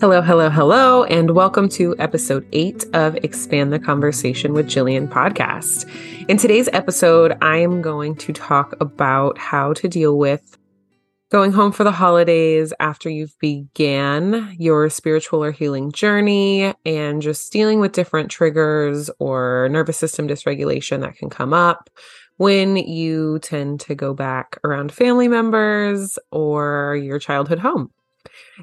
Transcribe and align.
Hello, 0.00 0.20
hello, 0.20 0.50
hello, 0.50 1.04
and 1.04 1.30
welcome 1.30 1.68
to 1.70 1.94
episode 1.98 2.46
eight 2.52 2.84
of 2.92 3.16
Expand 3.24 3.72
the 3.72 3.78
Conversation 3.78 4.52
with 4.52 4.66
Jillian 4.66 5.08
podcast. 5.08 5.88
In 6.28 6.36
today's 6.36 6.68
episode, 6.74 7.38
I 7.40 7.56
am 7.56 7.80
going 7.80 8.14
to 8.16 8.32
talk 8.34 8.74
about 8.80 9.38
how 9.38 9.72
to 9.72 9.88
deal 9.88 10.18
with 10.18 10.58
going 11.30 11.52
home 11.52 11.72
for 11.72 11.84
the 11.84 11.92
holidays 11.92 12.74
after 12.78 13.08
you've 13.08 13.38
began 13.38 14.54
your 14.58 14.90
spiritual 14.90 15.42
or 15.42 15.52
healing 15.52 15.90
journey 15.92 16.74
and 16.84 17.22
just 17.22 17.50
dealing 17.50 17.80
with 17.80 17.92
different 17.92 18.30
triggers 18.30 19.08
or 19.18 19.68
nervous 19.70 19.96
system 19.96 20.28
dysregulation 20.28 21.00
that 21.00 21.16
can 21.16 21.30
come 21.30 21.54
up 21.54 21.88
when 22.36 22.76
you 22.76 23.38
tend 23.38 23.80
to 23.80 23.94
go 23.94 24.12
back 24.12 24.58
around 24.64 24.92
family 24.92 25.28
members 25.28 26.18
or 26.30 27.00
your 27.02 27.18
childhood 27.18 27.60
home. 27.60 27.90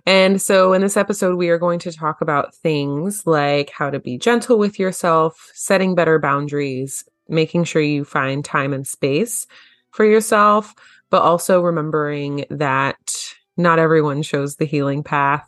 And 0.06 0.42
so, 0.42 0.74
in 0.74 0.82
this 0.82 0.98
episode, 0.98 1.38
we 1.38 1.50
are 1.50 1.58
going 1.58 1.80
to 1.80 1.92
talk 1.92 2.22
about 2.22 2.56
things 2.56 3.26
like 3.26 3.70
how 3.70 3.90
to 3.90 4.00
be 4.00 4.18
gentle 4.18 4.58
with 4.58 4.80
yourself, 4.80 5.52
setting 5.54 5.96
better 5.96 6.20
boundaries, 6.20 7.04
making 7.28 7.64
sure 7.66 7.82
you 7.82 8.04
find 8.04 8.44
time 8.44 8.74
and 8.74 8.88
space 8.88 9.48
for 9.92 10.06
yourself, 10.06 10.74
but 11.10 11.22
also 11.22 11.62
remembering 11.62 12.46
that 12.50 13.34
not 13.58 13.80
everyone 13.80 14.22
shows 14.22 14.56
the 14.56 14.66
healing 14.66 15.04
path 15.04 15.48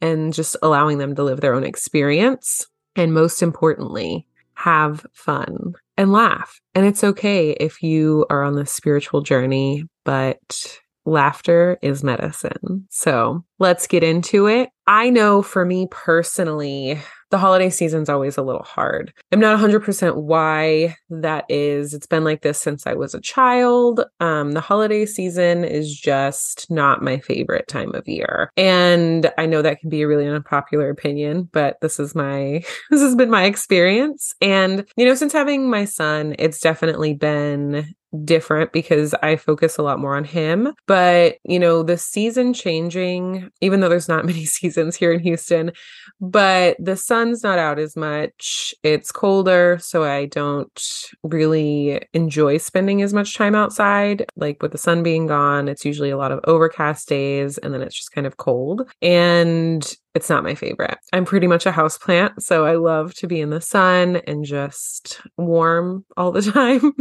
and 0.00 0.32
just 0.32 0.56
allowing 0.62 0.98
them 0.98 1.14
to 1.14 1.22
live 1.22 1.40
their 1.40 1.54
own 1.54 1.64
experience. 1.64 2.66
And 2.94 3.14
most 3.14 3.42
importantly, 3.42 4.26
have 4.54 5.06
fun 5.12 5.74
and 5.96 6.12
laugh. 6.12 6.60
And 6.74 6.84
it's 6.84 7.04
okay 7.04 7.52
if 7.52 7.82
you 7.82 8.26
are 8.28 8.42
on 8.42 8.56
this 8.56 8.72
spiritual 8.72 9.22
journey, 9.22 9.84
but 10.04 10.78
laughter 11.08 11.78
is 11.82 12.04
medicine. 12.04 12.86
So 12.90 13.44
let's 13.58 13.86
get 13.86 14.04
into 14.04 14.46
it. 14.46 14.70
I 14.86 15.10
know 15.10 15.42
for 15.42 15.64
me 15.64 15.88
personally, 15.90 16.98
the 17.30 17.38
holiday 17.38 17.68
season's 17.68 18.08
always 18.08 18.38
a 18.38 18.42
little 18.42 18.62
hard. 18.62 19.12
I'm 19.32 19.40
not 19.40 19.58
100% 19.58 20.16
why 20.16 20.96
that 21.10 21.44
is. 21.48 21.92
It's 21.92 22.06
been 22.06 22.24
like 22.24 22.40
this 22.40 22.58
since 22.58 22.86
I 22.86 22.94
was 22.94 23.14
a 23.14 23.20
child. 23.20 24.00
Um, 24.20 24.52
the 24.52 24.62
holiday 24.62 25.04
season 25.04 25.64
is 25.64 25.94
just 25.94 26.70
not 26.70 27.02
my 27.02 27.18
favorite 27.18 27.68
time 27.68 27.94
of 27.94 28.08
year. 28.08 28.50
And 28.56 29.30
I 29.36 29.44
know 29.44 29.60
that 29.60 29.80
can 29.80 29.90
be 29.90 30.02
a 30.02 30.08
really 30.08 30.26
unpopular 30.26 30.88
opinion, 30.88 31.48
but 31.52 31.76
this 31.82 32.00
is 32.00 32.14
my, 32.14 32.62
this 32.90 33.02
has 33.02 33.14
been 33.14 33.30
my 33.30 33.44
experience. 33.44 34.32
And, 34.40 34.86
you 34.96 35.04
know, 35.04 35.14
since 35.14 35.32
having 35.32 35.68
my 35.68 35.84
son, 35.84 36.34
it's 36.38 36.60
definitely 36.60 37.12
been 37.12 37.94
different 38.24 38.72
because 38.72 39.14
I 39.22 39.36
focus 39.36 39.78
a 39.78 39.82
lot 39.82 39.98
more 39.98 40.16
on 40.16 40.24
him. 40.24 40.74
But, 40.86 41.36
you 41.44 41.58
know, 41.58 41.82
the 41.82 41.98
season 41.98 42.54
changing, 42.54 43.50
even 43.60 43.80
though 43.80 43.88
there's 43.88 44.08
not 44.08 44.24
many 44.26 44.44
seasons 44.44 44.96
here 44.96 45.12
in 45.12 45.20
Houston, 45.20 45.72
but 46.20 46.76
the 46.78 46.96
sun's 46.96 47.42
not 47.42 47.58
out 47.58 47.78
as 47.78 47.96
much. 47.96 48.74
It's 48.82 49.12
colder, 49.12 49.78
so 49.80 50.04
I 50.04 50.26
don't 50.26 50.82
really 51.22 52.00
enjoy 52.12 52.58
spending 52.58 53.02
as 53.02 53.12
much 53.12 53.36
time 53.36 53.54
outside. 53.54 54.24
Like 54.36 54.62
with 54.62 54.72
the 54.72 54.78
sun 54.78 55.02
being 55.02 55.26
gone, 55.26 55.68
it's 55.68 55.84
usually 55.84 56.10
a 56.10 56.16
lot 56.16 56.32
of 56.32 56.40
overcast 56.44 57.08
days 57.08 57.58
and 57.58 57.72
then 57.72 57.82
it's 57.82 57.96
just 57.96 58.12
kind 58.12 58.26
of 58.26 58.36
cold. 58.36 58.82
And 59.02 59.94
it's 60.18 60.28
not 60.28 60.42
my 60.42 60.56
favorite. 60.56 60.98
I'm 61.12 61.24
pretty 61.24 61.46
much 61.46 61.64
a 61.64 61.70
house 61.70 61.96
plant, 61.96 62.42
so 62.42 62.66
I 62.66 62.74
love 62.74 63.14
to 63.14 63.28
be 63.28 63.40
in 63.40 63.50
the 63.50 63.60
sun 63.60 64.16
and 64.26 64.44
just 64.44 65.20
warm 65.36 66.04
all 66.16 66.32
the 66.32 66.42
time. 66.52 66.92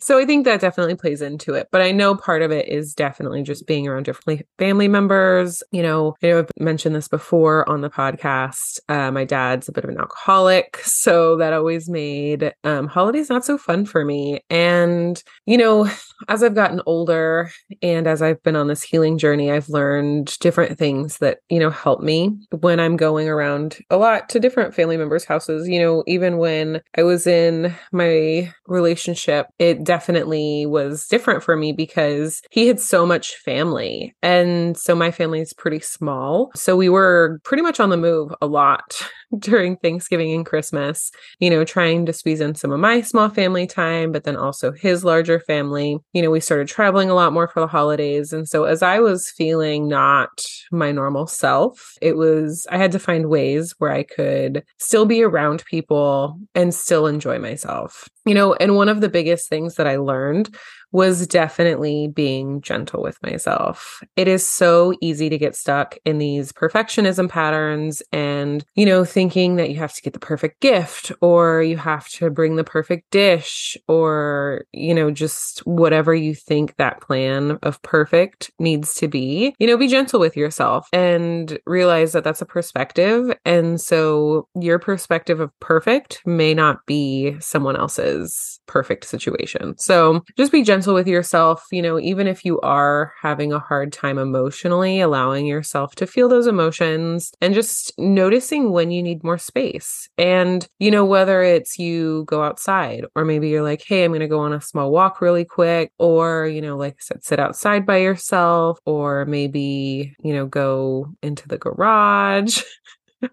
so 0.00 0.18
I 0.18 0.24
think 0.24 0.46
that 0.46 0.62
definitely 0.62 0.94
plays 0.94 1.20
into 1.20 1.52
it. 1.52 1.68
But 1.70 1.82
I 1.82 1.92
know 1.92 2.14
part 2.14 2.40
of 2.40 2.50
it 2.50 2.66
is 2.66 2.94
definitely 2.94 3.42
just 3.42 3.66
being 3.66 3.86
around 3.86 4.04
different 4.04 4.46
family 4.58 4.88
members. 4.88 5.62
You 5.72 5.82
know, 5.82 6.14
I 6.22 6.28
know 6.28 6.38
I've 6.38 6.50
mentioned 6.58 6.94
this 6.94 7.06
before 7.06 7.68
on 7.68 7.82
the 7.82 7.90
podcast. 7.90 8.80
Uh, 8.88 9.10
my 9.10 9.24
dad's 9.26 9.68
a 9.68 9.72
bit 9.72 9.84
of 9.84 9.90
an 9.90 9.98
alcoholic, 9.98 10.78
so 10.84 11.36
that 11.36 11.52
always 11.52 11.90
made 11.90 12.54
um, 12.64 12.86
holidays 12.86 13.28
not 13.28 13.44
so 13.44 13.58
fun 13.58 13.84
for 13.84 14.06
me. 14.06 14.40
And 14.48 15.22
you 15.44 15.58
know, 15.58 15.90
as 16.28 16.42
I've 16.42 16.54
gotten 16.54 16.80
older 16.86 17.50
and 17.82 18.06
as 18.06 18.22
I've 18.22 18.42
been 18.42 18.56
on 18.56 18.68
this 18.68 18.82
healing 18.82 19.18
journey, 19.18 19.50
I've 19.50 19.68
learned 19.68 20.38
different 20.40 20.78
things 20.78 21.18
that 21.18 21.40
you 21.50 21.60
know 21.60 21.68
help 21.68 22.00
me 22.00 22.37
when 22.60 22.80
I'm 22.80 22.96
going 22.96 23.28
around 23.28 23.78
a 23.90 23.96
lot 23.96 24.28
to 24.30 24.40
different 24.40 24.74
family 24.74 24.96
members' 24.96 25.24
houses. 25.24 25.68
You 25.68 25.80
know, 25.80 26.04
even 26.06 26.38
when 26.38 26.80
I 26.96 27.02
was 27.02 27.26
in 27.26 27.74
my 27.92 28.52
relationship, 28.66 29.46
it 29.58 29.84
definitely 29.84 30.66
was 30.66 31.06
different 31.06 31.42
for 31.42 31.56
me 31.56 31.72
because 31.72 32.42
he 32.50 32.66
had 32.66 32.80
so 32.80 33.06
much 33.06 33.36
family. 33.36 34.14
And 34.22 34.76
so 34.76 34.94
my 34.94 35.10
family 35.10 35.40
is 35.40 35.52
pretty 35.52 35.80
small. 35.80 36.50
So 36.54 36.76
we 36.76 36.88
were 36.88 37.40
pretty 37.44 37.62
much 37.62 37.80
on 37.80 37.90
the 37.90 37.96
move 37.96 38.34
a 38.40 38.46
lot 38.46 39.00
during 39.38 39.76
Thanksgiving 39.76 40.32
and 40.32 40.46
Christmas, 40.46 41.10
you 41.38 41.50
know, 41.50 41.64
trying 41.64 42.06
to 42.06 42.12
squeeze 42.12 42.40
in 42.40 42.54
some 42.54 42.72
of 42.72 42.80
my 42.80 43.00
small 43.00 43.28
family 43.28 43.66
time, 43.66 44.12
but 44.12 44.24
then 44.24 44.36
also 44.36 44.72
his 44.72 45.04
larger 45.04 45.40
family. 45.40 45.98
You 46.12 46.22
know, 46.22 46.30
we 46.30 46.40
started 46.40 46.68
traveling 46.68 47.10
a 47.10 47.14
lot 47.14 47.32
more 47.32 47.48
for 47.48 47.60
the 47.60 47.66
holidays. 47.66 48.32
And 48.32 48.48
so 48.48 48.64
as 48.64 48.82
I 48.82 49.00
was 49.00 49.30
feeling 49.30 49.88
not 49.88 50.30
my 50.70 50.92
normal 50.92 51.26
self, 51.26 51.92
it 52.00 52.16
was, 52.16 52.66
I 52.70 52.78
had 52.78 52.92
to 52.92 52.98
find 52.98 53.28
ways 53.28 53.74
where 53.78 53.92
I 53.92 54.02
could 54.02 54.64
still 54.78 55.06
be 55.06 55.22
around 55.22 55.64
people 55.66 56.38
and 56.54 56.74
still 56.74 57.06
enjoy 57.06 57.38
myself. 57.38 58.08
You 58.28 58.34
know, 58.34 58.54
and 58.54 58.76
one 58.76 58.88
of 58.88 59.00
the 59.00 59.08
biggest 59.08 59.48
things 59.48 59.76
that 59.76 59.86
I 59.86 59.96
learned 59.96 60.54
was 60.92 61.26
definitely 61.26 62.08
being 62.08 62.60
gentle 62.62 63.02
with 63.02 63.22
myself. 63.22 64.02
It 64.16 64.26
is 64.26 64.46
so 64.46 64.94
easy 65.02 65.28
to 65.28 65.38
get 65.38 65.54
stuck 65.54 65.96
in 66.04 66.18
these 66.18 66.52
perfectionism 66.52 67.28
patterns 67.28 68.02
and, 68.12 68.64
you 68.74 68.86
know, 68.86 69.04
thinking 69.04 69.56
that 69.56 69.70
you 69.70 69.76
have 69.76 69.92
to 69.94 70.02
get 70.02 70.14
the 70.14 70.18
perfect 70.18 70.60
gift 70.60 71.12
or 71.20 71.62
you 71.62 71.76
have 71.76 72.08
to 72.08 72.30
bring 72.30 72.56
the 72.56 72.64
perfect 72.64 73.10
dish 73.10 73.76
or, 73.86 74.64
you 74.72 74.94
know, 74.94 75.10
just 75.10 75.60
whatever 75.66 76.14
you 76.14 76.34
think 76.34 76.76
that 76.76 77.00
plan 77.00 77.58
of 77.62 77.80
perfect 77.82 78.50
needs 78.58 78.94
to 78.94 79.08
be. 79.08 79.54
You 79.58 79.66
know, 79.66 79.76
be 79.76 79.88
gentle 79.88 80.20
with 80.20 80.36
yourself 80.36 80.88
and 80.92 81.58
realize 81.66 82.12
that 82.12 82.24
that's 82.24 82.42
a 82.42 82.46
perspective. 82.46 83.36
And 83.44 83.80
so 83.80 84.48
your 84.58 84.78
perspective 84.78 85.40
of 85.40 85.50
perfect 85.60 86.22
may 86.24 86.54
not 86.54 86.86
be 86.86 87.36
someone 87.40 87.76
else's 87.76 88.17
perfect 88.66 89.04
situation. 89.04 89.76
So 89.78 90.22
just 90.36 90.52
be 90.52 90.62
gentle 90.62 90.94
with 90.94 91.08
yourself, 91.08 91.64
you 91.70 91.82
know, 91.82 91.98
even 91.98 92.26
if 92.26 92.44
you 92.44 92.60
are 92.60 93.12
having 93.20 93.52
a 93.52 93.58
hard 93.58 93.92
time 93.92 94.18
emotionally, 94.18 95.00
allowing 95.00 95.46
yourself 95.46 95.94
to 95.96 96.06
feel 96.06 96.28
those 96.28 96.46
emotions 96.46 97.32
and 97.40 97.54
just 97.54 97.92
noticing 97.98 98.72
when 98.72 98.90
you 98.90 99.02
need 99.02 99.24
more 99.24 99.38
space. 99.38 100.08
And, 100.18 100.66
you 100.78 100.90
know, 100.90 101.04
whether 101.04 101.42
it's 101.42 101.78
you 101.78 102.24
go 102.26 102.42
outside 102.42 103.04
or 103.14 103.24
maybe 103.24 103.48
you're 103.48 103.62
like, 103.62 103.82
hey, 103.86 104.04
I'm 104.04 104.10
going 104.10 104.20
to 104.20 104.28
go 104.28 104.40
on 104.40 104.52
a 104.52 104.60
small 104.60 104.90
walk 104.90 105.20
really 105.20 105.44
quick, 105.44 105.92
or, 105.98 106.46
you 106.46 106.60
know, 106.60 106.76
like 106.76 106.94
I 106.94 107.00
said, 107.00 107.24
sit 107.24 107.40
outside 107.40 107.86
by 107.86 107.98
yourself, 107.98 108.78
or 108.84 109.24
maybe, 109.26 110.14
you 110.22 110.34
know, 110.34 110.46
go 110.46 111.14
into 111.22 111.48
the 111.48 111.58
garage. 111.58 112.62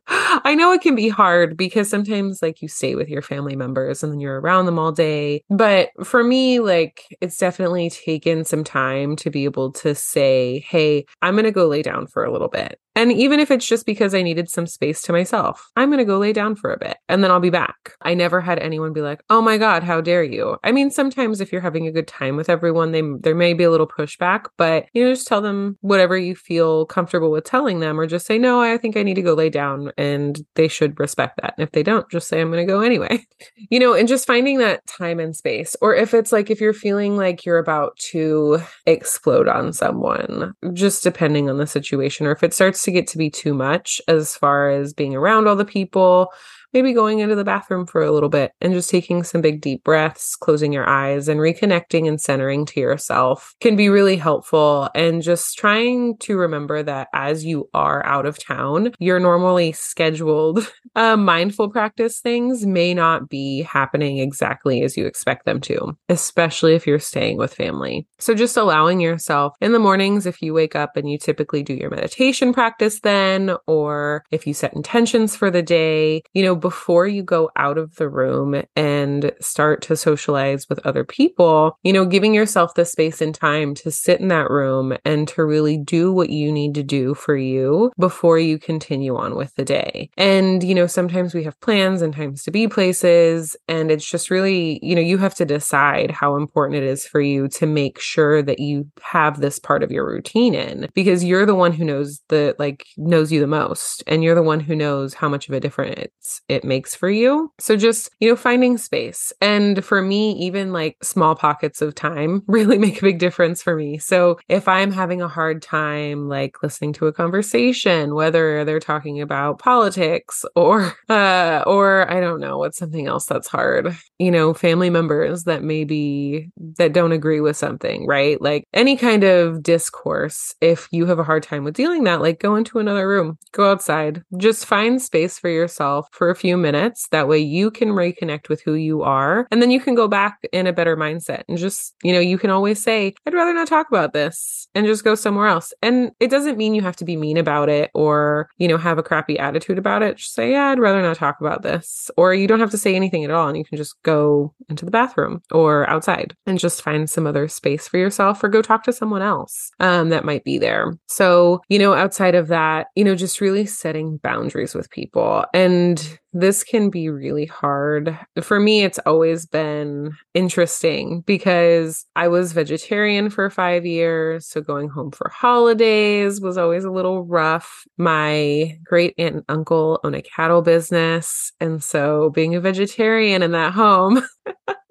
I 0.07 0.55
know 0.55 0.71
it 0.71 0.81
can 0.81 0.95
be 0.95 1.09
hard 1.09 1.57
because 1.57 1.89
sometimes 1.89 2.41
like 2.41 2.61
you 2.61 2.67
stay 2.67 2.95
with 2.95 3.09
your 3.09 3.21
family 3.21 3.55
members 3.55 4.03
and 4.03 4.11
then 4.11 4.19
you're 4.19 4.39
around 4.39 4.65
them 4.65 4.79
all 4.79 4.91
day. 4.91 5.41
But 5.49 5.89
for 6.03 6.23
me, 6.23 6.59
like 6.59 7.03
it's 7.21 7.37
definitely 7.37 7.89
taken 7.89 8.45
some 8.45 8.63
time 8.63 9.15
to 9.17 9.29
be 9.29 9.45
able 9.45 9.71
to 9.73 9.93
say, 9.95 10.59
Hey, 10.67 11.05
I'm 11.21 11.35
going 11.35 11.45
to 11.45 11.51
go 11.51 11.67
lay 11.67 11.81
down 11.81 12.07
for 12.07 12.23
a 12.23 12.31
little 12.31 12.47
bit. 12.49 12.79
And 12.95 13.11
even 13.11 13.39
if 13.39 13.51
it's 13.51 13.67
just 13.67 13.85
because 13.85 14.13
I 14.13 14.21
needed 14.21 14.49
some 14.49 14.67
space 14.67 15.01
to 15.03 15.11
myself, 15.11 15.69
I'm 15.75 15.89
going 15.89 15.99
to 15.99 16.05
go 16.05 16.17
lay 16.17 16.31
down 16.31 16.55
for 16.55 16.71
a 16.71 16.77
bit 16.77 16.97
and 17.09 17.23
then 17.23 17.31
I'll 17.31 17.39
be 17.39 17.49
back. 17.49 17.93
I 18.01 18.13
never 18.13 18.39
had 18.39 18.59
anyone 18.59 18.93
be 18.93 19.01
like, 19.01 19.21
"Oh 19.29 19.41
my 19.41 19.57
god, 19.57 19.83
how 19.83 20.01
dare 20.01 20.23
you?" 20.23 20.57
I 20.63 20.71
mean, 20.71 20.89
sometimes 20.89 21.41
if 21.41 21.51
you're 21.51 21.61
having 21.61 21.87
a 21.87 21.91
good 21.91 22.07
time 22.07 22.37
with 22.37 22.49
everyone, 22.49 22.91
they 22.91 23.03
there 23.21 23.35
may 23.35 23.53
be 23.53 23.63
a 23.63 23.71
little 23.71 23.87
pushback, 23.87 24.45
but 24.57 24.85
you 24.93 25.03
know, 25.03 25.11
just 25.11 25.27
tell 25.27 25.41
them 25.41 25.77
whatever 25.81 26.17
you 26.17 26.35
feel 26.35 26.85
comfortable 26.85 27.31
with 27.31 27.43
telling 27.43 27.79
them 27.79 27.99
or 27.99 28.07
just 28.07 28.25
say, 28.25 28.37
"No, 28.37 28.61
I 28.61 28.77
think 28.77 28.95
I 28.95 29.03
need 29.03 29.15
to 29.15 29.21
go 29.21 29.33
lay 29.33 29.49
down." 29.49 29.91
And 29.97 30.39
they 30.55 30.67
should 30.67 30.99
respect 30.99 31.39
that. 31.41 31.55
And 31.57 31.63
if 31.67 31.71
they 31.71 31.83
don't, 31.83 32.09
just 32.09 32.27
say, 32.27 32.39
"I'm 32.39 32.51
going 32.51 32.65
to 32.65 32.71
go 32.71 32.79
anyway." 32.81 33.25
you 33.69 33.79
know, 33.79 33.93
and 33.93 34.07
just 34.07 34.27
finding 34.27 34.59
that 34.59 34.85
time 34.87 35.19
and 35.19 35.35
space. 35.35 35.75
Or 35.81 35.93
if 35.95 36.13
it's 36.13 36.31
like 36.31 36.49
if 36.49 36.61
you're 36.61 36.73
feeling 36.73 37.17
like 37.17 37.45
you're 37.45 37.57
about 37.57 37.97
to 38.11 38.59
explode 38.85 39.47
on 39.47 39.73
someone, 39.73 40.53
just 40.73 41.03
depending 41.03 41.49
on 41.49 41.57
the 41.57 41.67
situation 41.67 42.25
or 42.25 42.31
if 42.31 42.43
it 42.43 42.53
starts 42.53 42.84
to 42.85 42.91
get 42.91 43.07
to 43.07 43.17
be 43.17 43.29
too 43.29 43.53
much 43.53 44.01
as 44.07 44.35
far 44.35 44.69
as 44.69 44.93
being 44.93 45.15
around 45.15 45.47
all 45.47 45.55
the 45.55 45.65
people 45.65 46.31
maybe 46.75 46.93
going 46.93 47.19
into 47.19 47.35
the 47.35 47.45
bathroom 47.45 47.85
for 47.85 48.03
a 48.03 48.11
little 48.11 48.27
bit 48.27 48.51
and 48.59 48.73
just 48.73 48.89
taking 48.89 49.23
some 49.23 49.39
big 49.39 49.61
deep 49.61 49.81
breaths, 49.85 50.35
closing 50.35 50.73
your 50.73 50.87
eyes 50.87 51.29
and 51.29 51.39
reconnecting 51.39 52.05
and 52.05 52.19
centering 52.19 52.65
to 52.65 52.81
yourself 52.81 53.55
can 53.61 53.77
be 53.77 53.87
really 53.87 54.17
helpful. 54.17 54.89
And 54.93 55.23
just 55.23 55.57
trying 55.57 56.17
to 56.17 56.35
remember 56.37 56.83
that 56.83 57.07
as 57.13 57.45
you 57.45 57.69
are 57.73 58.05
out 58.05 58.25
of 58.25 58.43
town, 58.43 58.91
your 58.99 59.21
normally 59.21 59.71
scheduled 59.71 60.69
uh, 60.97 61.15
mindful 61.15 61.69
practice 61.69 62.19
things 62.19 62.65
may 62.65 62.93
not 62.93 63.29
be 63.29 63.61
happening 63.61 64.17
exactly 64.17 64.83
as 64.83 64.97
you 64.97 65.05
expect 65.05 65.45
them 65.45 65.61
to, 65.61 65.97
especially 66.09 66.75
if 66.75 66.85
you're 66.85 66.99
staying 66.99 67.37
with 67.37 67.53
family. 67.53 68.05
So 68.19 68.35
just 68.35 68.57
allowing 68.57 68.99
yourself 68.99 69.55
in 69.61 69.71
the 69.71 69.79
mornings, 69.79 70.25
if 70.25 70.41
you 70.41 70.53
wake 70.53 70.75
up 70.75 70.97
and 70.97 71.09
you 71.09 71.17
typically 71.17 71.63
do 71.63 71.73
your 71.73 71.89
meditation 71.89 72.53
practice 72.53 72.99
then, 72.99 73.55
or 73.65 74.25
if 74.31 74.45
you 74.45 74.53
set 74.53 74.73
intentions 74.73 75.37
for 75.37 75.49
the 75.49 75.63
day, 75.63 76.21
you 76.33 76.43
know, 76.43 76.64
before 76.65 77.05
you 77.05 77.21
go 77.21 77.51
out 77.57 77.77
of 77.77 77.93
the 77.97 78.09
room 78.09 78.59
and 78.75 79.31
start 79.39 79.83
to 79.83 79.95
socialize 79.95 80.67
with 80.67 80.83
other 80.83 81.03
people, 81.03 81.77
you 81.83 81.93
know, 81.93 82.07
giving 82.07 82.33
yourself 82.33 82.73
the 82.73 82.83
space 82.83 83.21
and 83.21 83.35
time 83.35 83.75
to 83.75 83.91
sit 83.91 84.19
in 84.19 84.29
that 84.29 84.49
room 84.49 84.97
and 85.05 85.27
to 85.27 85.45
really 85.45 85.77
do 85.77 86.11
what 86.11 86.31
you 86.31 86.51
need 86.51 86.73
to 86.73 86.81
do 86.81 87.13
for 87.13 87.37
you 87.37 87.91
before 87.99 88.39
you 88.39 88.57
continue 88.57 89.15
on 89.15 89.35
with 89.35 89.53
the 89.53 89.63
day. 89.63 90.09
And, 90.17 90.63
you 90.63 90.73
know, 90.73 90.87
sometimes 90.87 91.35
we 91.35 91.43
have 91.43 91.61
plans 91.61 92.01
and 92.01 92.15
times 92.15 92.41
to 92.45 92.51
be 92.51 92.67
places, 92.67 93.55
and 93.67 93.91
it's 93.91 94.09
just 94.09 94.31
really, 94.31 94.79
you 94.81 94.95
know, 94.95 95.01
you 95.01 95.19
have 95.19 95.35
to 95.35 95.45
decide 95.45 96.09
how 96.09 96.35
important 96.35 96.77
it 96.77 96.83
is 96.83 97.05
for 97.05 97.21
you 97.21 97.47
to 97.49 97.67
make 97.67 97.99
sure 97.99 98.41
that 98.41 98.57
you 98.57 98.89
have 99.03 99.39
this 99.39 99.59
part 99.59 99.83
of 99.83 99.91
your 99.91 100.07
routine 100.07 100.55
in 100.55 100.87
because 100.95 101.23
you're 101.23 101.45
the 101.45 101.53
one 101.53 101.73
who 101.73 101.85
knows 101.85 102.21
the, 102.29 102.55
like, 102.57 102.87
knows 102.97 103.31
you 103.31 103.39
the 103.39 103.45
most, 103.45 104.03
and 104.07 104.23
you're 104.23 104.33
the 104.33 104.41
one 104.41 104.61
who 104.61 104.75
knows 104.75 105.13
how 105.13 105.29
much 105.29 105.47
of 105.47 105.53
a 105.53 105.59
difference 105.59 106.41
it 106.47 106.54
makes 106.63 106.95
for 106.95 107.09
you. 107.09 107.51
So 107.59 107.75
just, 107.75 108.09
you 108.19 108.29
know, 108.29 108.35
finding 108.35 108.77
space. 108.77 109.33
And 109.41 109.83
for 109.83 110.01
me, 110.01 110.33
even 110.33 110.71
like 110.71 110.97
small 111.03 111.35
pockets 111.35 111.81
of 111.81 111.95
time 111.95 112.43
really 112.47 112.77
make 112.77 112.99
a 112.99 113.05
big 113.05 113.19
difference 113.19 113.61
for 113.61 113.75
me. 113.75 113.97
So 113.97 114.39
if 114.47 114.67
I'm 114.67 114.91
having 114.91 115.21
a 115.21 115.27
hard 115.27 115.61
time, 115.61 116.29
like 116.29 116.61
listening 116.63 116.93
to 116.93 117.07
a 117.07 117.13
conversation, 117.13 118.15
whether 118.15 118.63
they're 118.63 118.79
talking 118.79 119.21
about 119.21 119.59
politics 119.59 120.45
or, 120.55 120.95
uh, 121.09 121.63
or 121.65 122.09
I 122.11 122.19
don't 122.19 122.39
know, 122.39 122.57
what's 122.57 122.77
something 122.77 123.07
else 123.07 123.25
that's 123.25 123.47
hard, 123.47 123.95
you 124.19 124.31
know, 124.31 124.53
family 124.53 124.89
members 124.89 125.43
that 125.45 125.63
maybe 125.63 126.51
that 126.77 126.93
don't 126.93 127.11
agree 127.11 127.41
with 127.41 127.57
something, 127.57 128.05
right? 128.07 128.41
Like 128.41 128.67
any 128.73 128.95
kind 128.95 129.23
of 129.23 129.63
discourse, 129.63 130.55
if 130.61 130.87
you 130.91 131.05
have 131.07 131.19
a 131.19 131.23
hard 131.23 131.43
time 131.43 131.63
with 131.63 131.75
dealing 131.75 132.03
that, 132.05 132.21
like 132.21 132.39
go 132.39 132.55
into 132.55 132.79
another 132.79 133.07
room, 133.07 133.37
go 133.51 133.71
outside, 133.71 134.23
just 134.37 134.65
find 134.65 135.01
space 135.01 135.39
for 135.39 135.49
yourself 135.49 136.07
for 136.11 136.29
a 136.29 136.35
few 136.35 136.44
minutes. 136.53 137.07
That 137.09 137.27
way 137.27 137.39
you 137.39 137.71
can 137.71 137.89
reconnect 137.89 138.49
with 138.49 138.61
who 138.61 138.73
you 138.75 139.01
are. 139.01 139.47
And 139.51 139.61
then 139.61 139.71
you 139.71 139.79
can 139.79 139.95
go 139.95 140.07
back 140.07 140.39
in 140.51 140.67
a 140.67 140.73
better 140.73 140.95
mindset 140.95 141.43
and 141.47 141.57
just, 141.57 141.93
you 142.03 142.13
know, 142.13 142.19
you 142.19 142.37
can 142.37 142.49
always 142.49 142.81
say, 142.81 143.13
I'd 143.25 143.33
rather 143.33 143.53
not 143.53 143.67
talk 143.67 143.87
about 143.89 144.13
this 144.13 144.67
and 144.75 144.85
just 144.85 145.03
go 145.03 145.15
somewhere 145.15 145.47
else. 145.47 145.73
And 145.81 146.11
it 146.19 146.29
doesn't 146.29 146.57
mean 146.57 146.75
you 146.75 146.81
have 146.81 146.95
to 146.97 147.05
be 147.05 147.17
mean 147.17 147.37
about 147.37 147.69
it 147.69 147.91
or, 147.93 148.49
you 148.57 148.67
know, 148.67 148.77
have 148.77 148.97
a 148.97 149.03
crappy 149.03 149.39
attitude 149.39 149.77
about 149.77 150.03
it. 150.03 150.17
Just 150.17 150.33
say, 150.33 150.51
yeah, 150.51 150.67
I'd 150.67 150.79
rather 150.79 151.01
not 151.01 151.17
talk 151.17 151.39
about 151.39 151.63
this. 151.63 152.11
Or 152.17 152.33
you 152.33 152.47
don't 152.47 152.59
have 152.59 152.71
to 152.71 152.77
say 152.77 152.95
anything 152.95 153.23
at 153.23 153.31
all. 153.31 153.47
And 153.47 153.57
you 153.57 153.65
can 153.65 153.77
just 153.77 154.01
go 154.03 154.53
into 154.69 154.85
the 154.85 154.91
bathroom 154.91 155.41
or 155.51 155.89
outside 155.89 156.35
and 156.45 156.59
just 156.59 156.81
find 156.81 157.09
some 157.09 157.25
other 157.25 157.47
space 157.47 157.87
for 157.87 157.97
yourself 157.97 158.43
or 158.43 158.49
go 158.49 158.61
talk 158.61 158.83
to 158.83 158.93
someone 158.93 159.21
else 159.21 159.71
um, 159.79 160.09
that 160.09 160.25
might 160.25 160.43
be 160.43 160.57
there. 160.57 160.93
So, 161.07 161.61
you 161.69 161.79
know, 161.79 161.93
outside 161.93 162.35
of 162.35 162.47
that, 162.47 162.87
you 162.95 163.03
know, 163.03 163.15
just 163.15 163.41
really 163.41 163.65
setting 163.65 164.17
boundaries 164.17 164.75
with 164.75 164.89
people. 164.89 165.45
And 165.53 166.19
this 166.35 166.65
can 166.65 166.89
be 166.89 167.09
really 167.09 167.45
hard. 167.45 168.17
For 168.41 168.59
me, 168.59 168.83
it's 168.83 168.99
always 169.05 169.45
been 169.45 170.11
interesting 170.33 171.21
because 171.21 172.05
I 172.17 172.27
was 172.27 172.51
vegetarian 172.51 173.29
for 173.29 173.49
five 173.49 173.85
years. 173.85 174.45
So 174.45 174.59
going 174.59 174.89
home 174.89 175.11
for 175.11 175.29
holidays 175.33 176.41
was 176.41 176.57
always 176.57 176.83
a 176.83 176.91
little 176.91 177.23
rough. 177.23 177.85
My 177.97 178.77
great 178.83 179.15
aunt 179.17 179.35
and 179.35 179.45
uncle 179.47 180.01
own 180.03 180.13
a 180.13 180.21
cattle 180.21 180.61
business. 180.61 181.53
And 181.61 181.81
so 181.81 182.31
being 182.31 182.53
a 182.53 182.59
vegetarian 182.59 183.41
in 183.41 183.51
that 183.53 183.71
home, 183.73 184.21